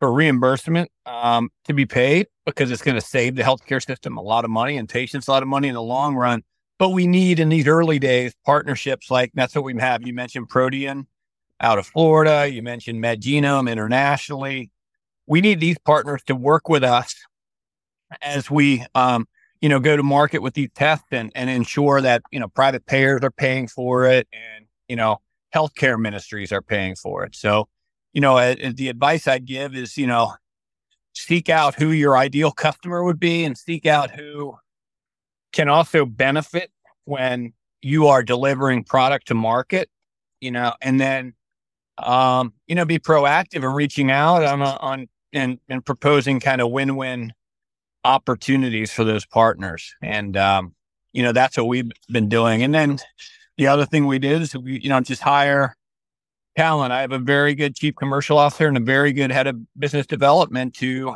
for 0.00 0.12
reimbursement 0.12 0.90
um, 1.06 1.50
to 1.64 1.72
be 1.72 1.86
paid 1.86 2.26
because 2.44 2.72
it's 2.72 2.82
going 2.82 2.96
to 2.96 3.00
save 3.00 3.36
the 3.36 3.42
healthcare 3.42 3.84
system 3.84 4.16
a 4.16 4.22
lot 4.22 4.44
of 4.44 4.50
money 4.50 4.76
and 4.76 4.88
patients 4.88 5.28
a 5.28 5.30
lot 5.30 5.44
of 5.44 5.48
money 5.48 5.68
in 5.68 5.74
the 5.74 5.82
long 5.82 6.16
run. 6.16 6.42
But 6.80 6.88
we 6.88 7.06
need 7.06 7.38
in 7.38 7.50
these 7.50 7.68
early 7.68 8.00
days 8.00 8.34
partnerships 8.44 9.12
like 9.12 9.30
that's 9.34 9.54
what 9.54 9.62
we 9.62 9.78
have. 9.78 10.04
You 10.04 10.12
mentioned 10.12 10.48
Protean 10.48 11.06
out 11.62 11.78
of 11.78 11.86
Florida. 11.86 12.50
You 12.50 12.62
mentioned 12.62 13.02
MedGenome 13.02 13.70
internationally. 13.70 14.70
We 15.26 15.40
need 15.40 15.60
these 15.60 15.78
partners 15.78 16.22
to 16.26 16.34
work 16.34 16.68
with 16.68 16.84
us 16.84 17.14
as 18.20 18.50
we, 18.50 18.84
um, 18.94 19.26
you 19.60 19.68
know, 19.68 19.78
go 19.78 19.96
to 19.96 20.02
market 20.02 20.42
with 20.42 20.54
these 20.54 20.70
tests 20.74 21.06
and, 21.12 21.30
and 21.34 21.48
ensure 21.48 22.00
that, 22.00 22.22
you 22.32 22.40
know, 22.40 22.48
private 22.48 22.84
payers 22.84 23.22
are 23.22 23.30
paying 23.30 23.68
for 23.68 24.04
it 24.06 24.26
and, 24.32 24.66
you 24.88 24.96
know, 24.96 25.20
healthcare 25.54 25.98
ministries 25.98 26.50
are 26.50 26.62
paying 26.62 26.96
for 26.96 27.24
it. 27.24 27.36
So, 27.36 27.68
you 28.12 28.20
know, 28.20 28.54
the 28.54 28.88
advice 28.88 29.28
I'd 29.28 29.46
give 29.46 29.74
is, 29.76 29.96
you 29.96 30.06
know, 30.06 30.34
seek 31.14 31.48
out 31.48 31.76
who 31.76 31.92
your 31.92 32.16
ideal 32.16 32.50
customer 32.50 33.04
would 33.04 33.20
be 33.20 33.44
and 33.44 33.56
seek 33.56 33.86
out 33.86 34.10
who 34.10 34.56
can 35.52 35.68
also 35.68 36.04
benefit 36.04 36.70
when 37.04 37.52
you 37.80 38.08
are 38.08 38.22
delivering 38.22 38.82
product 38.82 39.28
to 39.28 39.34
market, 39.34 39.88
you 40.40 40.50
know, 40.50 40.72
and 40.82 41.00
then, 41.00 41.34
um, 41.98 42.52
you 42.66 42.74
know, 42.74 42.84
be 42.84 42.98
proactive 42.98 43.64
and 43.64 43.74
reaching 43.74 44.10
out 44.10 44.42
on, 44.44 44.62
on, 44.62 45.08
and, 45.32 45.58
and 45.68 45.84
proposing 45.84 46.40
kind 46.40 46.60
of 46.60 46.70
win-win 46.70 47.32
opportunities 48.04 48.92
for 48.92 49.04
those 49.04 49.24
partners. 49.26 49.94
And, 50.02 50.36
um, 50.36 50.74
you 51.12 51.22
know, 51.22 51.32
that's 51.32 51.56
what 51.56 51.68
we've 51.68 51.90
been 52.10 52.28
doing. 52.28 52.62
And 52.62 52.74
then 52.74 52.98
the 53.56 53.66
other 53.66 53.86
thing 53.86 54.06
we 54.06 54.18
did 54.18 54.42
is 54.42 54.56
we, 54.56 54.80
you 54.80 54.88
know, 54.88 55.00
just 55.00 55.22
hire 55.22 55.76
talent. 56.56 56.92
I 56.92 57.00
have 57.02 57.12
a 57.12 57.18
very 57.18 57.54
good 57.54 57.74
chief 57.76 57.94
commercial 57.96 58.38
officer 58.38 58.66
and 58.66 58.76
a 58.76 58.80
very 58.80 59.12
good 59.12 59.30
head 59.30 59.46
of 59.46 59.56
business 59.78 60.06
development 60.06 60.74
to 60.74 61.14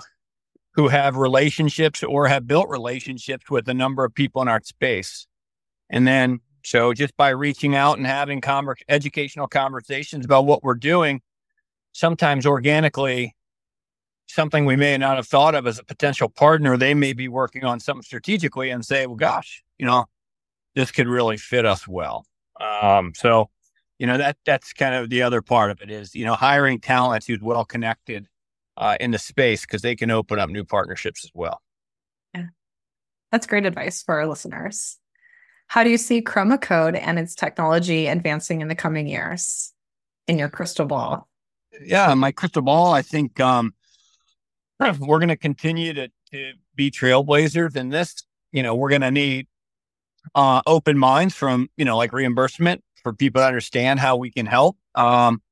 who 0.75 0.89
have 0.89 1.17
relationships 1.17 2.03
or 2.03 2.29
have 2.29 2.47
built 2.47 2.69
relationships 2.69 3.51
with 3.51 3.69
a 3.69 3.75
number 3.75 4.05
of 4.05 4.15
people 4.15 4.43
in 4.43 4.49
our 4.49 4.61
space. 4.63 5.27
And 5.89 6.07
then, 6.07 6.41
so 6.67 6.93
just 6.93 7.17
by 7.17 7.29
reaching 7.29 7.77
out 7.77 7.97
and 7.97 8.07
having 8.07 8.41
conver- 8.41 8.83
educational 8.89 9.47
conversations 9.47 10.25
about 10.25 10.47
what 10.47 10.65
we're 10.65 10.75
doing, 10.75 11.23
sometimes 11.93 12.45
organically, 12.45 13.37
something 14.27 14.65
we 14.65 14.75
may 14.75 14.99
not 14.99 15.15
have 15.15 15.29
thought 15.29 15.55
of 15.55 15.69
as 15.69 15.79
a 15.79 15.85
potential 15.85 16.29
partner, 16.29 16.77
they 16.77 16.93
may 16.93 17.13
be 17.13 17.29
working 17.29 17.63
on 17.63 17.79
something 17.79 18.03
strategically 18.03 18.71
and 18.71 18.85
say, 18.85 19.07
well, 19.07 19.15
gosh, 19.15 19.63
you 19.79 19.87
know, 19.87 20.07
this 20.75 20.91
could 20.91 21.07
really 21.07 21.37
fit 21.37 21.65
us 21.65 21.87
well. 21.87 22.27
Um, 22.61 23.13
so, 23.15 23.49
you 24.01 24.09
know, 24.09 24.19
that 24.19 24.37
that's 24.45 24.73
kind 24.73 24.97
of 24.97 25.09
the 25.09 25.23
other 25.23 25.43
part 25.43 25.71
of 25.71 25.81
it 25.83 25.91
is, 25.91 26.17
you 26.17 26.25
know, 26.25 26.35
hiring 26.35 26.81
talent 26.81 27.25
who's 27.27 27.41
well 27.41 27.65
connected 27.65 28.27
uh, 28.77 28.97
in 28.99 29.13
the 29.13 29.19
space 29.19 29.63
because 29.63 29.83
they 29.83 29.95
can 29.95 30.11
open 30.11 30.41
up 30.41 30.51
new 30.51 30.65
partnerships 30.65 31.25
as 31.25 31.31
well. 31.33 31.63
Yeah. 32.35 32.47
That's 33.31 33.47
great 33.47 33.67
advice 33.67 34.03
for 34.03 34.17
our 34.17 34.27
listeners. 34.27 34.99
How 35.69 35.85
do 35.85 35.91
you 35.91 35.99
see 35.99 36.23
ChromaCode 36.23 36.99
and 37.01 37.19
its 37.19 37.35
technology 37.35 38.07
advancing 38.07 38.61
in 38.61 38.69
the 38.69 38.75
coming 38.75 39.07
years 39.07 39.73
in 40.29 40.39
your 40.39 40.49
crystal 40.49 40.87
ball? 40.87 41.29
Yeah, 41.83 42.15
my 42.15 42.33
crystal 42.33 42.63
ball, 42.63 42.93
I 42.93 43.03
think 43.03 43.39
um, 43.41 43.75
we're 44.81 45.19
going 45.19 45.29
to 45.29 45.37
continue 45.37 45.93
to, 45.93 46.09
to 46.33 46.53
be 46.75 46.91
trailblazers 46.91 47.77
in 47.77 47.91
this. 47.91 48.25
You 48.53 48.63
know, 48.63 48.75
we're 48.75 48.91
going 48.91 49.03
to 49.03 49.11
need 49.11 49.49
uh, 50.35 50.63
open 50.67 50.99
minds 50.99 51.35
from, 51.35 51.69
you 51.77 51.85
know, 51.85 51.97
like 51.97 52.13
reimbursement 52.13 52.83
for 53.03 53.13
people 53.13 53.41
to 53.41 53.47
understand 53.47 54.01
how 54.01 54.17
we 54.17 54.31
can 54.31 54.47
help 54.47 54.77
um, 54.95 55.43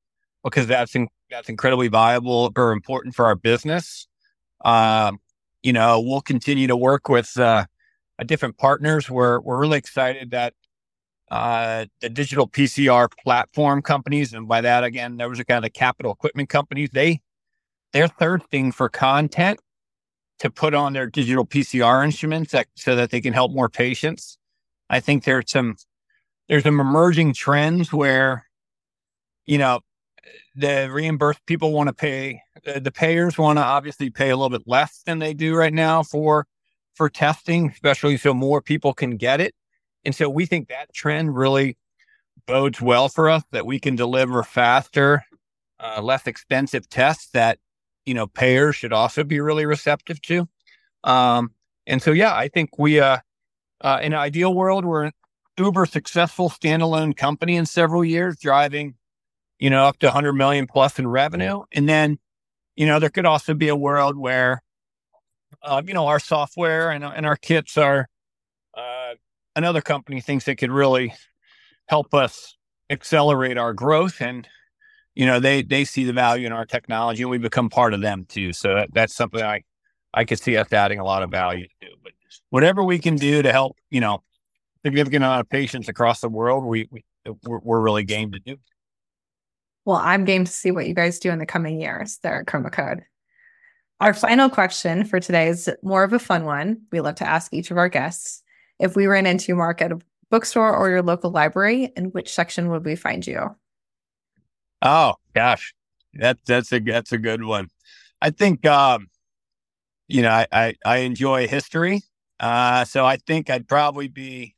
because 0.43 0.67
that's 0.67 0.95
in, 0.95 1.07
that's 1.29 1.49
incredibly 1.49 1.87
valuable 1.87 2.51
or 2.55 2.71
important 2.71 3.15
for 3.15 3.25
our 3.25 3.35
business. 3.35 4.07
Um, 4.63 5.19
you 5.61 5.73
know, 5.73 5.99
we'll 5.99 6.21
continue 6.21 6.67
to 6.67 6.77
work 6.77 7.09
with 7.09 7.37
uh, 7.39 7.65
different 8.23 8.57
partners. 8.57 9.09
We're 9.09 9.39
we're 9.39 9.59
really 9.59 9.77
excited 9.77 10.31
that 10.31 10.53
uh, 11.29 11.85
the 12.01 12.09
digital 12.09 12.47
PCR 12.47 13.09
platform 13.23 13.81
companies, 13.81 14.33
and 14.33 14.47
by 14.47 14.61
that 14.61 14.83
again, 14.83 15.17
those 15.17 15.39
are 15.39 15.43
kind 15.43 15.65
of 15.65 15.73
capital 15.73 16.11
equipment 16.11 16.49
companies. 16.49 16.89
They 16.93 17.21
they're 17.93 18.07
thirsting 18.07 18.71
for 18.71 18.89
content 18.89 19.59
to 20.39 20.49
put 20.49 20.73
on 20.73 20.93
their 20.93 21.07
digital 21.07 21.45
PCR 21.45 22.03
instruments 22.03 22.51
that, 22.51 22.67
so 22.75 22.95
that 22.95 23.09
they 23.09 23.21
can 23.21 23.33
help 23.33 23.51
more 23.51 23.69
patients. 23.69 24.37
I 24.89 24.99
think 24.99 25.23
there's 25.23 25.49
some 25.49 25.77
there's 26.47 26.63
some 26.63 26.79
emerging 26.79 27.33
trends 27.33 27.91
where 27.91 28.45
you 29.45 29.57
know 29.57 29.79
the 30.55 30.89
reimbursed 30.91 31.45
people 31.45 31.71
want 31.71 31.87
to 31.87 31.93
pay 31.93 32.41
the, 32.63 32.79
the 32.79 32.91
payers 32.91 33.37
want 33.37 33.57
to 33.57 33.63
obviously 33.63 34.09
pay 34.09 34.29
a 34.29 34.37
little 34.37 34.55
bit 34.55 34.67
less 34.67 35.01
than 35.05 35.19
they 35.19 35.33
do 35.33 35.55
right 35.55 35.73
now 35.73 36.03
for 36.03 36.45
for 36.95 37.09
testing 37.09 37.69
especially 37.69 38.17
so 38.17 38.33
more 38.33 38.61
people 38.61 38.93
can 38.93 39.17
get 39.17 39.39
it 39.41 39.53
and 40.03 40.15
so 40.15 40.29
we 40.29 40.45
think 40.45 40.67
that 40.67 40.93
trend 40.93 41.35
really 41.35 41.77
bodes 42.47 42.81
well 42.81 43.09
for 43.09 43.29
us 43.29 43.43
that 43.51 43.65
we 43.65 43.79
can 43.79 43.95
deliver 43.95 44.43
faster 44.43 45.23
uh, 45.79 46.01
less 46.01 46.27
expensive 46.27 46.87
tests 46.89 47.29
that 47.31 47.59
you 48.05 48.13
know 48.13 48.27
payers 48.27 48.75
should 48.75 48.93
also 48.93 49.23
be 49.23 49.39
really 49.39 49.65
receptive 49.65 50.21
to 50.21 50.47
um, 51.03 51.51
and 51.85 52.01
so 52.01 52.11
yeah 52.11 52.33
i 52.35 52.47
think 52.47 52.77
we 52.77 52.99
uh, 52.99 53.17
uh 53.81 53.99
in 54.01 54.13
an 54.13 54.19
ideal 54.19 54.53
world 54.53 54.85
we're 54.85 55.03
an 55.03 55.11
uber 55.57 55.85
successful 55.85 56.49
standalone 56.49 57.15
company 57.15 57.55
in 57.55 57.65
several 57.65 58.03
years 58.03 58.37
driving 58.37 58.95
you 59.59 59.69
know, 59.69 59.85
up 59.85 59.99
to 59.99 60.07
100 60.07 60.33
million 60.33 60.67
plus 60.67 60.99
in 60.99 61.07
revenue. 61.07 61.63
And 61.71 61.87
then, 61.87 62.17
you 62.75 62.85
know, 62.85 62.99
there 62.99 63.09
could 63.09 63.25
also 63.25 63.53
be 63.53 63.67
a 63.67 63.75
world 63.75 64.17
where, 64.17 64.61
uh, 65.65 65.81
you 65.85 65.93
know, 65.93 66.07
our 66.07 66.19
software 66.19 66.91
and, 66.91 67.03
and 67.03 67.25
our 67.25 67.35
kits 67.35 67.77
are, 67.77 68.07
uh, 68.77 69.15
another 69.55 69.81
company 69.81 70.21
thinks 70.21 70.47
it 70.47 70.55
could 70.55 70.71
really 70.71 71.13
help 71.87 72.13
us 72.13 72.55
accelerate 72.89 73.57
our 73.57 73.73
growth. 73.73 74.21
And, 74.21 74.47
you 75.15 75.25
know, 75.25 75.39
they, 75.39 75.61
they 75.61 75.85
see 75.85 76.03
the 76.03 76.13
value 76.13 76.45
in 76.45 76.53
our 76.53 76.65
technology 76.65 77.23
and 77.23 77.31
we 77.31 77.37
become 77.37 77.69
part 77.69 77.93
of 77.93 78.01
them 78.01 78.25
too. 78.27 78.53
So 78.53 78.75
that, 78.75 78.93
that's 78.93 79.15
something 79.15 79.41
I, 79.41 79.63
I 80.13 80.25
could 80.25 80.39
see 80.39 80.55
us 80.57 80.71
adding 80.71 80.99
a 80.99 81.03
lot 81.03 81.23
of 81.23 81.31
value 81.31 81.67
to. 81.81 81.87
But 82.03 82.13
whatever 82.49 82.83
we 82.83 82.99
can 82.99 83.15
do 83.15 83.41
to 83.41 83.51
help, 83.51 83.77
you 83.89 84.01
know, 84.01 84.23
significant 84.83 85.23
amount 85.23 85.41
of 85.41 85.49
patients 85.49 85.89
across 85.89 86.21
the 86.21 86.29
world, 86.29 86.63
we, 86.63 86.87
we 86.91 87.03
we're, 87.43 87.59
we're 87.59 87.81
really 87.81 88.03
game 88.03 88.31
to 88.33 88.39
do. 88.39 88.57
Well, 89.83 89.97
I'm 89.97 90.25
game 90.25 90.45
to 90.45 90.51
see 90.51 90.71
what 90.71 90.87
you 90.87 90.93
guys 90.93 91.19
do 91.19 91.31
in 91.31 91.39
the 91.39 91.45
coming 91.45 91.79
years 91.79 92.19
there 92.23 92.41
at 92.41 92.47
ChromaCode. 92.47 93.01
Our 94.05 94.13
final 94.13 94.51
question 94.51 95.03
for 95.03 95.19
today 95.19 95.47
is 95.47 95.67
more 95.81 96.03
of 96.03 96.13
a 96.13 96.19
fun 96.19 96.45
one. 96.45 96.79
We 96.91 97.01
love 97.01 97.15
to 97.15 97.27
ask 97.27 97.51
each 97.51 97.71
of 97.71 97.77
our 97.79 97.89
guests 97.89 98.43
if 98.77 98.95
we 98.95 99.07
ran 99.07 99.25
into 99.25 99.55
Mark 99.55 99.81
at 99.81 99.91
a 99.91 99.97
bookstore 100.29 100.77
or 100.77 100.91
your 100.91 101.01
local 101.01 101.31
library, 101.31 101.91
in 101.97 102.11
which 102.11 102.31
section 102.31 102.69
would 102.69 102.85
we 102.85 102.95
find 102.95 103.25
you? 103.25 103.55
Oh 104.83 105.15
gosh, 105.33 105.73
that 106.13 106.37
that's 106.45 106.71
a 106.71 106.79
that's 106.81 107.13
a 107.13 107.17
good 107.17 107.45
one. 107.45 107.69
I 108.21 108.29
think 108.29 108.63
um, 108.67 109.07
you 110.07 110.21
know 110.21 110.29
I, 110.29 110.45
I, 110.51 110.75
I 110.85 110.97
enjoy 110.97 111.47
history, 111.47 112.03
uh, 112.39 112.85
so 112.85 113.07
I 113.07 113.17
think 113.17 113.49
I'd 113.49 113.67
probably 113.67 114.07
be 114.07 114.53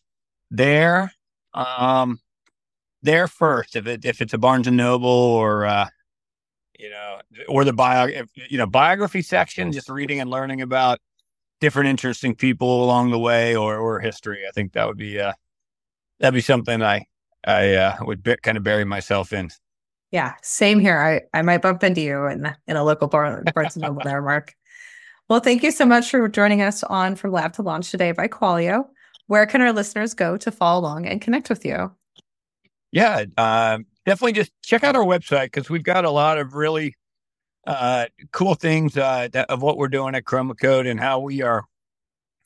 there. 0.52 1.14
Um, 1.54 2.20
there 3.02 3.30
first 3.30 3.78
if 3.78 3.88
it 3.88 4.04
if 4.04 4.20
it's 4.20 4.34
a 4.34 4.38
Barnes 4.38 4.68
and 4.68 4.76
Noble 4.76 5.08
or 5.08 5.66
uh, 5.66 5.88
you 6.78 6.90
know 6.90 7.20
or 7.48 7.64
the 7.64 7.74
bio 7.74 8.06
you 8.36 8.58
know 8.58 8.68
biography 8.68 9.22
section, 9.22 9.72
just 9.72 9.90
reading 9.90 10.20
and 10.20 10.30
learning 10.30 10.62
about 10.62 11.00
different 11.60 11.90
interesting 11.90 12.36
people 12.36 12.84
along 12.84 13.12
the 13.12 13.20
way 13.20 13.56
or 13.56 13.78
or 13.78 14.00
history. 14.00 14.44
I 14.48 14.52
think 14.52 14.74
that 14.74 14.88
would 14.88 14.98
be 14.98 15.20
uh 15.20 15.34
that'd 16.20 16.34
be 16.34 16.42
something 16.42 16.82
I 16.82 17.06
I 17.46 17.76
uh, 17.76 17.96
would 18.02 18.24
be, 18.24 18.36
kind 18.38 18.58
of 18.58 18.64
bury 18.64 18.84
myself 18.84 19.32
in. 19.32 19.50
Yeah, 20.12 20.34
same 20.42 20.80
here. 20.80 21.00
I, 21.00 21.38
I 21.38 21.42
might 21.42 21.62
bump 21.62 21.84
into 21.84 22.02
you 22.02 22.26
in 22.28 22.54
in 22.68 22.76
a 22.76 22.84
local 22.84 23.08
bar, 23.08 23.44
Barnes 23.54 23.76
and 23.76 23.84
Noble 23.84 24.02
there, 24.04 24.22
Mark. 24.22 24.54
Well, 25.30 25.42
thank 25.42 25.64
you 25.64 25.72
so 25.72 25.86
much 25.86 26.10
for 26.10 26.28
joining 26.30 26.62
us 26.62 26.84
on 26.84 27.16
From 27.16 27.32
Lab 27.32 27.54
to 27.54 27.62
Launch 27.62 27.92
today 27.92 28.14
by 28.14 28.28
Qualio. 28.28 28.86
Where 29.28 29.46
can 29.46 29.62
our 29.62 29.74
listeners 29.74 30.14
go 30.14 30.38
to 30.38 30.52
follow 30.52 30.80
along 30.80 31.06
and 31.06 31.20
connect 31.22 31.50
with 31.50 31.66
you? 31.66 31.92
Yeah, 32.92 33.26
uh, 33.36 33.80
definitely 34.08 34.32
just 34.32 34.52
check 34.64 34.86
out 34.86 34.96
our 34.96 35.04
website 35.04 35.48
because 35.48 35.70
we've 35.70 35.84
got 35.84 36.06
a 36.06 36.10
lot 36.10 36.38
of 36.38 36.54
really 36.54 36.96
uh, 37.68 38.06
cool 38.32 38.56
things 38.56 38.96
uh, 38.96 39.28
that, 39.34 39.50
of 39.50 39.62
what 39.62 39.78
we're 39.78 39.90
doing 39.90 40.16
at 40.16 40.24
ChromaCode 40.24 40.90
and 40.90 40.98
how 40.98 41.20
we 41.20 41.42
are 41.42 41.66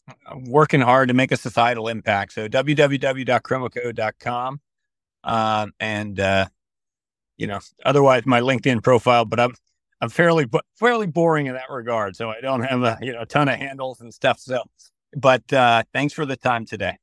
uh, 0.07 0.13
working 0.47 0.81
hard 0.81 1.09
to 1.09 1.13
make 1.13 1.31
a 1.31 1.37
societal 1.37 1.87
impact. 1.87 2.33
So 2.33 2.49
www.chromacode.com. 2.49 4.59
Um, 5.23 5.71
and, 5.79 6.19
uh, 6.19 6.47
you 7.37 7.45
know, 7.45 7.59
otherwise 7.85 8.25
my 8.25 8.41
LinkedIn 8.41 8.81
profile, 8.81 9.25
but 9.25 9.39
I'm, 9.39 9.53
I'm 10.01 10.09
fairly, 10.09 10.47
fairly 10.79 11.05
boring 11.05 11.45
in 11.45 11.53
that 11.53 11.69
regard. 11.69 12.15
So 12.15 12.31
I 12.31 12.41
don't 12.41 12.63
have 12.63 12.81
a, 12.81 12.97
you 13.03 13.13
know, 13.13 13.21
a 13.21 13.27
ton 13.27 13.47
of 13.47 13.59
handles 13.59 14.01
and 14.01 14.11
stuff. 14.11 14.39
So, 14.39 14.63
but 15.15 15.53
uh, 15.53 15.83
thanks 15.93 16.15
for 16.15 16.25
the 16.25 16.37
time 16.37 16.65
today. 16.65 16.97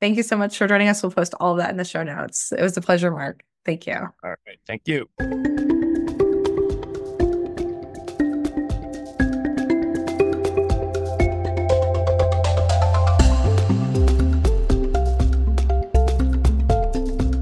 Thank 0.00 0.16
you 0.16 0.24
so 0.24 0.36
much 0.36 0.58
for 0.58 0.66
joining 0.66 0.88
us. 0.88 1.04
We'll 1.04 1.12
post 1.12 1.34
all 1.38 1.52
of 1.52 1.58
that 1.58 1.70
in 1.70 1.76
the 1.76 1.84
show 1.84 2.02
notes. 2.02 2.50
It 2.50 2.62
was 2.62 2.76
a 2.76 2.80
pleasure, 2.80 3.12
Mark. 3.12 3.44
Thank 3.66 3.86
you. 3.88 3.94
All 3.94 4.12
right. 4.46 4.58
Thank 4.64 4.86
you. 4.86 5.08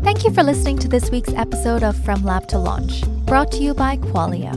Thank 0.02 0.24
you 0.24 0.32
for 0.32 0.42
listening 0.42 0.78
to 0.78 0.88
this 0.88 1.10
week's 1.10 1.32
episode 1.34 1.82
of 1.82 1.94
From 1.94 2.24
Lab 2.24 2.48
to 2.48 2.58
Launch, 2.58 3.02
brought 3.26 3.52
to 3.52 3.58
you 3.58 3.74
by 3.74 3.98
Qualio. 3.98 4.54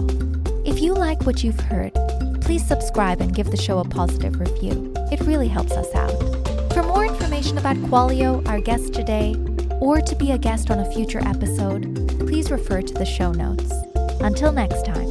If 0.65 0.79
you 0.79 0.93
like 0.93 1.25
what 1.25 1.43
you've 1.43 1.59
heard, 1.59 1.93
please 2.39 2.65
subscribe 2.65 3.19
and 3.19 3.35
give 3.35 3.51
the 3.51 3.57
show 3.57 3.79
a 3.79 3.83
positive 3.83 4.39
review. 4.39 4.93
It 5.11 5.19
really 5.21 5.49
helps 5.49 5.73
us 5.73 5.93
out. 5.93 6.13
For 6.73 6.83
more 6.83 7.05
information 7.05 7.57
about 7.57 7.75
Qualio, 7.77 8.47
our 8.47 8.61
guest 8.61 8.93
today, 8.93 9.35
or 9.87 10.01
to 10.01 10.15
be 10.15 10.33
a 10.33 10.37
guest 10.37 10.69
on 10.69 10.79
a 10.79 10.91
future 10.91 11.21
episode, 11.25 12.09
please 12.19 12.51
refer 12.51 12.81
to 12.81 12.93
the 12.93 13.05
show 13.05 13.31
notes. 13.31 13.71
Until 14.19 14.51
next 14.51 14.83
time. 14.85 15.06